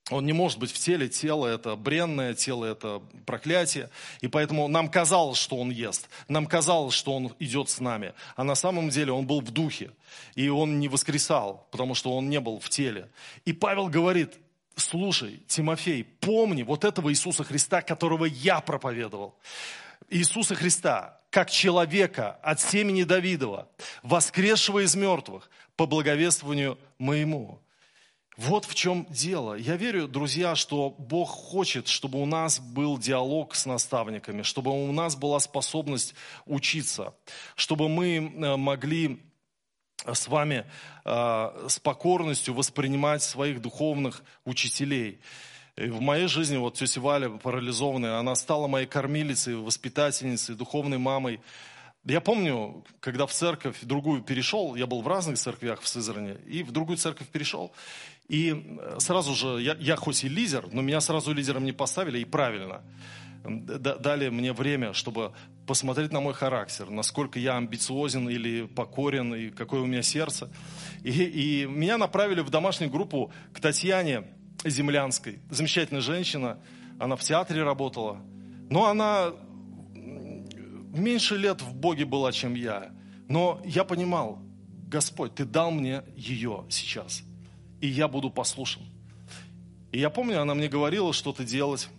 он 0.10 0.25
не 0.25 0.34
может 0.34 0.60
быть 0.60 0.71
в 0.71 0.77
теле, 0.77 1.08
тело 1.08 1.47
это 1.47 1.75
бренное, 1.75 2.34
тело 2.34 2.65
это 2.65 3.01
проклятие. 3.25 3.89
И 4.19 4.27
поэтому 4.27 4.67
нам 4.67 4.89
казалось, 4.89 5.38
что 5.38 5.58
он 5.58 5.69
ест. 5.69 6.10
Нам 6.27 6.47
казалось, 6.47 6.93
что 6.93 7.15
он 7.15 7.34
идет 7.39 7.69
с 7.69 7.80
нами. 7.80 8.13
А 8.36 8.43
на 8.43 8.56
самом 8.56 8.89
деле 8.89 9.13
он 9.13 9.25
был 9.25 9.41
в 9.41 9.51
духе. 9.51 9.91
И 10.36 10.49
он 10.49 10.80
не 10.80 10.89
воскресал, 10.89 11.67
потому 11.71 11.95
что 11.95 12.15
он 12.15 12.30
не 12.30 12.39
был 12.39 12.60
в 12.60 12.69
теле. 12.69 13.10
И 13.45 13.54
Павел 13.54 13.88
говорит, 13.88 14.38
слушай, 14.75 15.41
Тимофей, 15.47 16.03
помни 16.03 16.63
вот 16.63 16.84
этого 16.84 17.12
Иисуса 17.12 17.43
Христа, 17.43 17.81
которого 17.81 18.25
я 18.25 18.62
проповедовал. 18.62 19.36
Иисуса 20.10 20.55
Христа, 20.55 21.19
как 21.29 21.49
человека 21.49 22.39
от 22.43 22.60
семени 22.60 23.03
Давидова, 23.03 23.69
воскресшего 24.03 24.84
из 24.84 24.95
мертвых, 24.95 25.49
по 25.75 25.86
благовествованию 25.86 26.77
моему. 26.99 27.60
Вот 28.38 28.65
в 28.65 28.73
чем 28.75 29.05
дело. 29.10 29.55
Я 29.55 29.75
верю, 29.75 30.07
друзья, 30.07 30.55
что 30.55 30.95
Бог 30.97 31.29
хочет, 31.29 31.88
чтобы 31.88 32.21
у 32.21 32.25
нас 32.25 32.60
был 32.60 32.97
диалог 32.97 33.55
с 33.55 33.65
наставниками, 33.65 34.41
чтобы 34.41 34.71
у 34.71 34.91
нас 34.91 35.15
была 35.15 35.39
способность 35.39 36.15
учиться, 36.45 37.13
чтобы 37.55 37.89
мы 37.89 38.15
э, 38.15 38.55
могли 38.57 39.21
с 40.05 40.27
вами 40.27 40.65
э, 41.05 41.65
с 41.67 41.79
покорностью 41.79 42.53
воспринимать 42.53 43.21
своих 43.23 43.61
духовных 43.61 44.23
учителей. 44.45 45.19
И 45.77 45.87
в 45.87 46.01
моей 46.01 46.27
жизни 46.27 46.57
вот 46.57 46.75
тетя 46.75 47.01
Валя 47.01 47.29
парализованная, 47.29 48.17
она 48.17 48.35
стала 48.35 48.67
моей 48.67 48.87
кормилицей, 48.87 49.55
воспитательницей, 49.55 50.55
духовной 50.55 50.97
мамой. 50.97 51.39
Я 52.03 52.19
помню, 52.19 52.83
когда 52.99 53.25
в 53.25 53.31
церковь 53.31 53.77
другую 53.81 54.21
перешел, 54.21 54.75
я 54.75 54.87
был 54.87 55.01
в 55.01 55.07
разных 55.07 55.37
церквях 55.37 55.81
в 55.81 55.87
Сызране, 55.87 56.37
и 56.47 56.63
в 56.63 56.71
другую 56.71 56.97
церковь 56.97 57.27
перешел, 57.27 57.71
и 58.27 58.79
сразу 58.97 59.35
же, 59.35 59.61
я, 59.61 59.75
я 59.79 59.95
хоть 59.95 60.23
и 60.23 60.29
лидер, 60.29 60.67
но 60.71 60.81
меня 60.81 60.99
сразу 60.99 61.31
лидером 61.31 61.63
не 61.63 61.73
поставили, 61.73 62.19
и 62.19 62.25
правильно 62.25 62.81
дали 63.43 64.30
мне 64.30 64.54
время, 64.54 64.93
чтобы 64.93 65.34
посмотреть 65.65 66.12
на 66.12 66.19
мой 66.19 66.34
характер, 66.34 66.89
насколько 66.89 67.39
я 67.39 67.58
амбициозен 67.58 68.30
или 68.30 68.65
покорен, 68.65 69.34
и 69.34 69.49
какое 69.49 69.82
у 69.82 69.86
меня 69.86 70.01
сердце. 70.01 70.49
И, 71.04 71.12
и 71.12 71.65
меня 71.65 71.97
направили 71.97 72.41
в 72.41 72.49
домашнюю 72.49 72.91
группу 72.91 73.32
к 73.54 73.60
Татьяне 73.60 74.25
Землянской. 74.63 75.39
Замечательная 75.49 76.01
женщина, 76.01 76.60
она 76.99 77.15
в 77.15 77.21
театре 77.21 77.63
работала. 77.63 78.21
Но 78.69 78.86
она 78.86 79.32
меньше 80.93 81.38
лет 81.38 81.62
в 81.62 81.73
Боге 81.73 82.06
была, 82.06 82.32
чем 82.32 82.54
я. 82.54 82.91
Но 83.27 83.62
я 83.65 83.84
понимал, 83.84 84.39
Господь, 84.88 85.36
Ты 85.36 85.45
дал 85.45 85.71
мне 85.71 86.04
ее 86.15 86.65
сейчас, 86.69 87.23
и 87.80 87.88
я 87.88 88.08
буду 88.08 88.30
послушен. 88.30 88.82
И 89.91 89.99
я 89.99 90.10
помню, 90.10 90.41
она 90.41 90.54
мне 90.54 90.67
говорила 90.67 91.13
что-то 91.13 91.43
делать. 91.43 91.89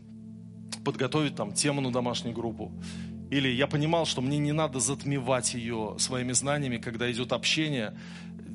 Подготовить 0.84 1.36
там 1.36 1.52
тему 1.52 1.80
на 1.80 1.92
домашнюю 1.92 2.34
группу. 2.34 2.72
Или 3.30 3.48
я 3.48 3.66
понимал, 3.66 4.04
что 4.04 4.20
мне 4.20 4.38
не 4.38 4.52
надо 4.52 4.78
затмевать 4.78 5.54
ее 5.54 5.94
своими 5.98 6.32
знаниями, 6.32 6.76
когда 6.76 7.10
идет 7.10 7.32
общение, 7.32 7.96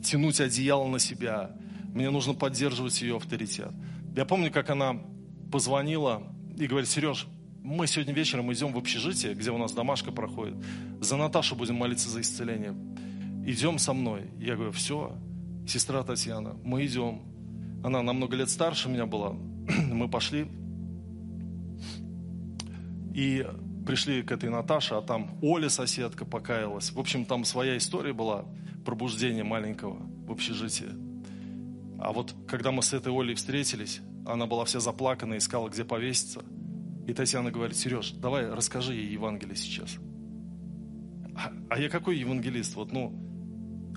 тянуть 0.03 0.39
одеяло 0.39 0.87
на 0.87 0.99
себя. 0.99 1.51
Мне 1.93 2.09
нужно 2.09 2.33
поддерживать 2.33 3.01
ее 3.01 3.17
авторитет. 3.17 3.71
Я 4.15 4.25
помню, 4.25 4.51
как 4.51 4.69
она 4.69 5.01
позвонила 5.51 6.23
и 6.57 6.67
говорит, 6.67 6.89
Сереж, 6.89 7.27
мы 7.63 7.87
сегодня 7.87 8.13
вечером 8.13 8.53
идем 8.53 8.71
в 8.71 8.77
общежитие, 8.77 9.33
где 9.33 9.51
у 9.51 9.57
нас 9.57 9.73
домашка 9.73 10.11
проходит. 10.11 10.55
За 11.01 11.17
Наташу 11.17 11.55
будем 11.55 11.75
молиться 11.75 12.09
за 12.09 12.21
исцеление. 12.21 12.75
Идем 13.45 13.79
со 13.79 13.93
мной. 13.93 14.29
Я 14.39 14.55
говорю, 14.55 14.71
все, 14.71 15.15
сестра 15.67 16.03
Татьяна, 16.03 16.55
мы 16.63 16.85
идем. 16.85 17.21
Она 17.83 18.01
намного 18.01 18.35
лет 18.35 18.49
старше 18.49 18.89
меня 18.89 19.05
была. 19.05 19.31
мы 19.91 20.07
пошли. 20.07 20.47
И 23.17 23.43
пришли 23.87 24.21
к 24.21 24.31
этой 24.31 24.51
Наташе, 24.51 24.93
а 24.93 25.01
там 25.01 25.39
Оля, 25.41 25.69
соседка, 25.69 26.23
покаялась. 26.23 26.91
В 26.91 26.99
общем, 26.99 27.25
там 27.25 27.45
своя 27.45 27.75
история 27.75 28.13
была, 28.13 28.45
пробуждение 28.85 29.43
маленького 29.43 29.97
в 30.27 30.31
общежитии. 30.31 30.89
А 31.99 32.13
вот 32.13 32.35
когда 32.47 32.71
мы 32.71 32.83
с 32.83 32.93
этой 32.93 33.11
Олей 33.11 33.33
встретились, 33.33 34.01
она 34.23 34.45
была 34.45 34.65
вся 34.65 34.79
заплакана, 34.79 35.37
искала, 35.37 35.67
где 35.67 35.83
повеситься. 35.83 36.43
И 37.07 37.13
Татьяна 37.15 37.49
говорит, 37.49 37.75
Сереж, 37.75 38.11
давай 38.11 38.47
расскажи 38.51 38.93
ей 38.93 39.07
Евангелие 39.07 39.55
сейчас. 39.55 39.97
А, 41.35 41.51
а 41.71 41.79
я 41.79 41.89
какой 41.89 42.19
евангелист? 42.19 42.75
Вот, 42.75 42.91
ну, 42.91 43.07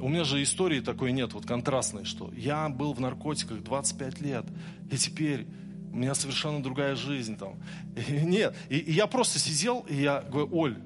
у 0.01 0.09
меня 0.09 0.25
же 0.25 0.43
истории 0.43 0.81
такой 0.81 1.13
нет, 1.13 1.35
вот 1.35 1.45
контрастной, 1.45 2.07
что 2.07 2.33
я 2.35 2.71
был 2.71 2.95
в 2.95 3.01
наркотиках 3.01 3.63
25 3.63 4.21
лет, 4.23 4.47
и 4.91 4.97
теперь 4.97 5.47
у 5.93 5.97
меня 5.97 6.15
совершенно 6.15 6.63
другая 6.63 6.95
жизнь 6.95 7.37
там. 7.37 7.57
И, 8.09 8.13
нет, 8.13 8.55
и, 8.69 8.79
и 8.79 8.93
я 8.93 9.07
просто 9.07 9.39
сидел, 9.39 9.85
и 9.89 9.97
я 9.97 10.21
говорю, 10.21 10.49
Оль, 10.53 10.79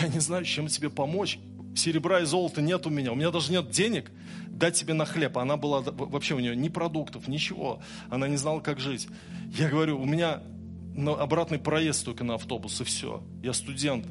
я 0.00 0.08
не 0.08 0.20
знаю, 0.20 0.44
чем 0.44 0.68
тебе 0.68 0.90
помочь. 0.90 1.38
Серебра 1.74 2.20
и 2.20 2.24
золота 2.24 2.60
нет 2.60 2.86
у 2.86 2.90
меня, 2.90 3.12
у 3.12 3.14
меня 3.14 3.30
даже 3.30 3.52
нет 3.52 3.70
денег 3.70 4.10
дать 4.48 4.74
тебе 4.74 4.94
на 4.94 5.04
хлеб. 5.04 5.38
Она 5.38 5.56
была, 5.56 5.80
вообще 5.80 6.34
у 6.34 6.40
нее 6.40 6.56
ни 6.56 6.68
продуктов, 6.68 7.28
ничего. 7.28 7.80
Она 8.10 8.26
не 8.26 8.36
знала, 8.36 8.60
как 8.60 8.80
жить. 8.80 9.06
Я 9.56 9.68
говорю, 9.68 10.00
у 10.00 10.04
меня 10.04 10.42
обратный 10.96 11.58
проезд 11.58 12.04
только 12.04 12.24
на 12.24 12.34
автобус, 12.34 12.80
и 12.80 12.84
все. 12.84 13.22
Я 13.42 13.52
студент. 13.52 14.06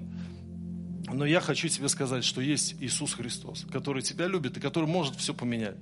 Но 1.12 1.26
я 1.26 1.42
хочу 1.42 1.68
тебе 1.68 1.90
сказать, 1.90 2.24
что 2.24 2.42
есть 2.42 2.76
Иисус 2.80 3.14
Христос, 3.14 3.66
который 3.72 4.02
тебя 4.02 4.28
любит 4.28 4.58
и 4.58 4.60
который 4.60 4.88
может 4.88 5.16
все 5.16 5.34
поменять. 5.34 5.76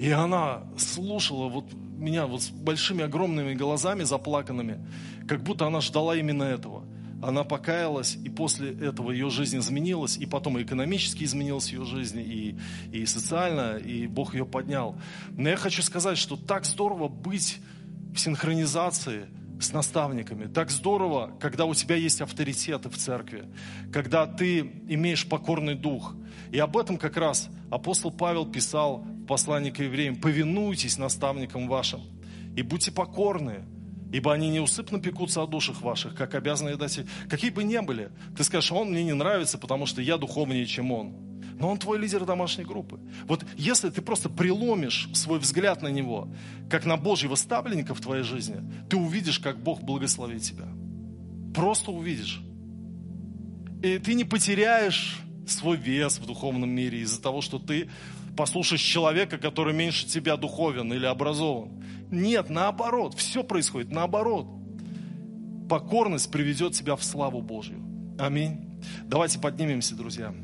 И 0.00 0.10
она 0.10 0.64
слушала 0.76 1.48
вот 1.48 1.66
меня 1.96 2.26
вот 2.26 2.42
с 2.42 2.50
большими 2.50 3.04
огромными 3.04 3.54
глазами 3.54 4.04
заплаканными, 4.04 4.86
как 5.26 5.42
будто 5.42 5.66
она 5.66 5.80
ждала 5.80 6.16
именно 6.16 6.44
этого. 6.44 6.84
Она 7.22 7.44
покаялась, 7.44 8.16
и 8.16 8.28
после 8.28 8.72
этого 8.72 9.10
ее 9.10 9.30
жизнь 9.30 9.58
изменилась, 9.58 10.18
и 10.18 10.26
потом 10.26 10.60
экономически 10.60 11.24
изменилась 11.24 11.72
ее 11.72 11.84
жизнь, 11.86 12.20
и, 12.20 12.58
и 12.92 13.06
социально, 13.06 13.78
и 13.78 14.06
Бог 14.06 14.34
ее 14.34 14.44
поднял. 14.44 14.96
Но 15.30 15.48
я 15.48 15.56
хочу 15.56 15.82
сказать, 15.82 16.18
что 16.18 16.36
так 16.36 16.66
здорово 16.66 17.08
быть 17.08 17.58
в 18.14 18.18
синхронизации 18.20 19.28
с 19.60 19.72
наставниками. 19.72 20.46
Так 20.46 20.70
здорово, 20.70 21.32
когда 21.40 21.64
у 21.64 21.74
тебя 21.74 21.96
есть 21.96 22.20
авторитеты 22.20 22.88
в 22.88 22.96
церкви, 22.96 23.46
когда 23.92 24.26
ты 24.26 24.60
имеешь 24.88 25.26
покорный 25.26 25.74
дух. 25.74 26.14
И 26.52 26.58
об 26.58 26.76
этом 26.76 26.98
как 26.98 27.16
раз 27.16 27.48
апостол 27.70 28.10
Павел 28.10 28.46
писал 28.46 29.04
послании 29.26 29.70
к 29.70 29.78
евреям, 29.80 30.16
повинуйтесь 30.16 30.98
наставникам 30.98 31.68
вашим 31.68 32.02
и 32.56 32.62
будьте 32.62 32.92
покорны, 32.92 33.64
ибо 34.12 34.32
они 34.32 34.48
неусыпно 34.50 35.00
пекутся 35.00 35.42
о 35.42 35.46
душах 35.46 35.82
ваших, 35.82 36.14
как 36.14 36.34
обязаны 36.34 36.76
дать, 36.76 37.00
какие 37.28 37.50
бы 37.50 37.64
ни 37.64 37.78
были. 37.78 38.10
Ты 38.36 38.44
скажешь, 38.44 38.72
он 38.72 38.90
мне 38.90 39.04
не 39.04 39.14
нравится, 39.14 39.58
потому 39.58 39.86
что 39.86 40.00
я 40.00 40.16
духовнее, 40.16 40.66
чем 40.66 40.92
он. 40.92 41.35
Но 41.58 41.70
он 41.70 41.78
твой 41.78 41.98
лидер 41.98 42.24
домашней 42.24 42.64
группы. 42.64 43.00
Вот 43.26 43.44
если 43.56 43.88
ты 43.88 44.02
просто 44.02 44.28
преломишь 44.28 45.08
свой 45.14 45.38
взгляд 45.38 45.82
на 45.82 45.88
него, 45.88 46.28
как 46.68 46.84
на 46.84 46.96
Божьего 46.96 47.34
ставленника 47.34 47.94
в 47.94 48.00
твоей 48.00 48.22
жизни, 48.22 48.60
ты 48.88 48.96
увидишь, 48.96 49.38
как 49.38 49.62
Бог 49.62 49.82
благословит 49.82 50.42
тебя. 50.42 50.66
Просто 51.54 51.90
увидишь. 51.90 52.42
И 53.82 53.98
ты 53.98 54.14
не 54.14 54.24
потеряешь 54.24 55.20
свой 55.46 55.76
вес 55.76 56.18
в 56.18 56.26
духовном 56.26 56.70
мире 56.70 57.00
из-за 57.00 57.22
того, 57.22 57.40
что 57.40 57.58
ты 57.58 57.88
послушаешь 58.36 58.82
человека, 58.82 59.38
который 59.38 59.72
меньше 59.72 60.06
тебя 60.06 60.36
духовен 60.36 60.92
или 60.92 61.06
образован. 61.06 61.82
Нет, 62.10 62.50
наоборот, 62.50 63.14
все 63.14 63.42
происходит 63.42 63.90
наоборот. 63.90 64.46
Покорность 65.68 66.30
приведет 66.30 66.74
тебя 66.74 66.96
в 66.96 67.02
славу 67.02 67.40
Божью. 67.40 67.82
Аминь. 68.18 68.60
Давайте 69.06 69.38
поднимемся, 69.38 69.96
друзья. 69.96 70.34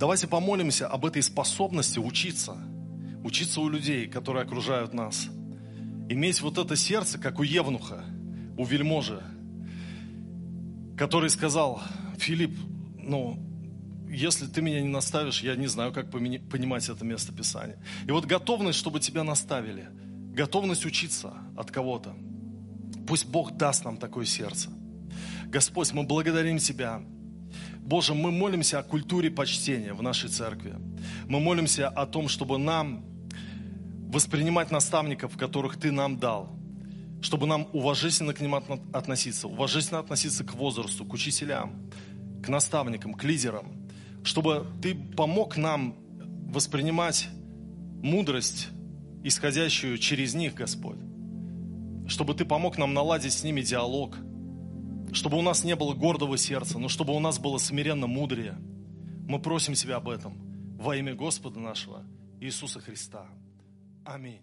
Давайте 0.00 0.26
помолимся 0.26 0.88
об 0.88 1.06
этой 1.06 1.22
способности 1.22 2.00
учиться. 2.00 2.56
Учиться 3.22 3.60
у 3.60 3.68
людей, 3.68 4.08
которые 4.08 4.42
окружают 4.42 4.94
нас– 4.94 5.28
иметь 6.10 6.40
вот 6.40 6.58
это 6.58 6.74
сердце, 6.74 7.18
как 7.18 7.38
у 7.38 7.44
Евнуха, 7.44 8.04
у 8.58 8.64
вельможи, 8.64 9.22
который 10.98 11.30
сказал, 11.30 11.80
Филипп, 12.18 12.58
ну, 12.96 13.38
если 14.08 14.46
ты 14.46 14.60
меня 14.60 14.82
не 14.82 14.88
наставишь, 14.88 15.40
я 15.40 15.54
не 15.54 15.68
знаю, 15.68 15.92
как 15.92 16.10
понимать 16.10 16.88
это 16.88 17.04
место 17.04 17.32
Писания. 17.32 17.78
И 18.08 18.10
вот 18.10 18.26
готовность, 18.26 18.76
чтобы 18.76 18.98
тебя 18.98 19.22
наставили, 19.22 19.88
готовность 20.34 20.84
учиться 20.84 21.32
от 21.56 21.70
кого-то. 21.70 22.16
Пусть 23.06 23.26
Бог 23.26 23.52
даст 23.52 23.84
нам 23.84 23.96
такое 23.96 24.24
сердце. 24.26 24.68
Господь, 25.46 25.92
мы 25.92 26.02
благодарим 26.02 26.58
Тебя. 26.58 27.02
Боже, 27.82 28.14
мы 28.14 28.30
молимся 28.30 28.78
о 28.78 28.82
культуре 28.82 29.30
почтения 29.30 29.92
в 29.92 30.02
нашей 30.02 30.28
церкви. 30.28 30.74
Мы 31.26 31.40
молимся 31.40 31.88
о 31.88 32.06
том, 32.06 32.28
чтобы 32.28 32.58
нам 32.58 33.04
воспринимать 34.12 34.70
наставников, 34.70 35.36
которых 35.36 35.76
Ты 35.76 35.90
нам 35.90 36.18
дал, 36.18 36.50
чтобы 37.22 37.46
нам 37.46 37.68
уважительно 37.72 38.32
к 38.32 38.40
ним 38.40 38.54
относиться, 38.54 39.48
уважительно 39.48 40.00
относиться 40.00 40.44
к 40.44 40.54
возрасту, 40.54 41.04
к 41.04 41.12
учителям, 41.12 41.90
к 42.42 42.48
наставникам, 42.48 43.14
к 43.14 43.24
лидерам, 43.24 43.66
чтобы 44.24 44.66
Ты 44.82 44.94
помог 44.94 45.56
нам 45.56 45.96
воспринимать 46.52 47.28
мудрость, 48.02 48.68
исходящую 49.22 49.98
через 49.98 50.34
них, 50.34 50.54
Господь, 50.54 50.98
чтобы 52.08 52.34
Ты 52.34 52.44
помог 52.44 52.78
нам 52.78 52.94
наладить 52.94 53.32
с 53.32 53.44
ними 53.44 53.62
диалог, 53.62 54.16
чтобы 55.12 55.38
у 55.38 55.42
нас 55.42 55.64
не 55.64 55.76
было 55.76 55.94
гордого 55.94 56.36
сердца, 56.36 56.78
но 56.78 56.88
чтобы 56.88 57.14
у 57.14 57.20
нас 57.20 57.38
было 57.38 57.58
смиренно 57.58 58.06
мудрее. 58.06 58.56
Мы 59.28 59.40
просим 59.40 59.74
Тебя 59.74 59.96
об 59.96 60.08
этом 60.08 60.34
во 60.78 60.96
имя 60.96 61.14
Господа 61.14 61.60
нашего 61.60 62.04
Иисуса 62.40 62.80
Христа. 62.80 63.26
Аминь. 64.04 64.42